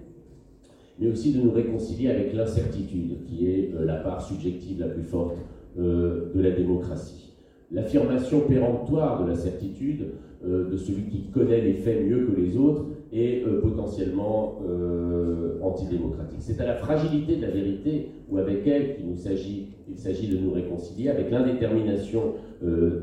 [0.98, 5.36] mais aussi de nous réconcilier avec l'incertitude, qui est la part subjective la plus forte
[5.78, 7.23] de la démocratie
[7.70, 10.06] l'affirmation péremptoire de la certitude
[10.46, 15.58] euh, de celui qui connaît les faits mieux que les autres est euh, potentiellement euh,
[15.62, 16.40] antidémocratique.
[16.40, 20.38] C'est à la fragilité de la vérité ou avec elle qu'il s'agit, il s'agit de
[20.38, 22.34] nous réconcilier, avec l'indétermination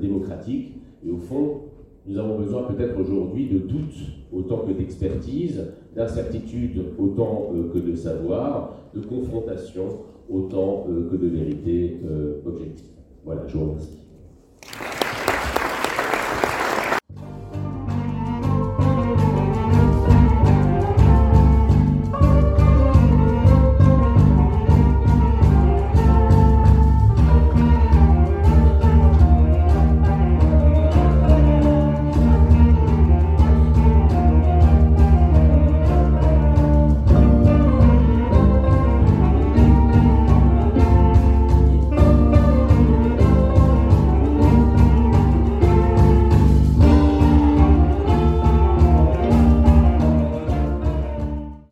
[0.02, 0.74] démocratique.
[1.06, 1.62] Et au fond,
[2.08, 3.96] nous avons besoin peut-être aujourd'hui de doute
[4.34, 10.00] autant que d'expertise, d'incertitude autant que de savoir, de confrontation
[10.30, 12.00] autant que de vérité
[12.46, 12.88] objective.
[13.24, 14.01] Voilà, je vous remercie.
[14.82, 15.11] Gracias.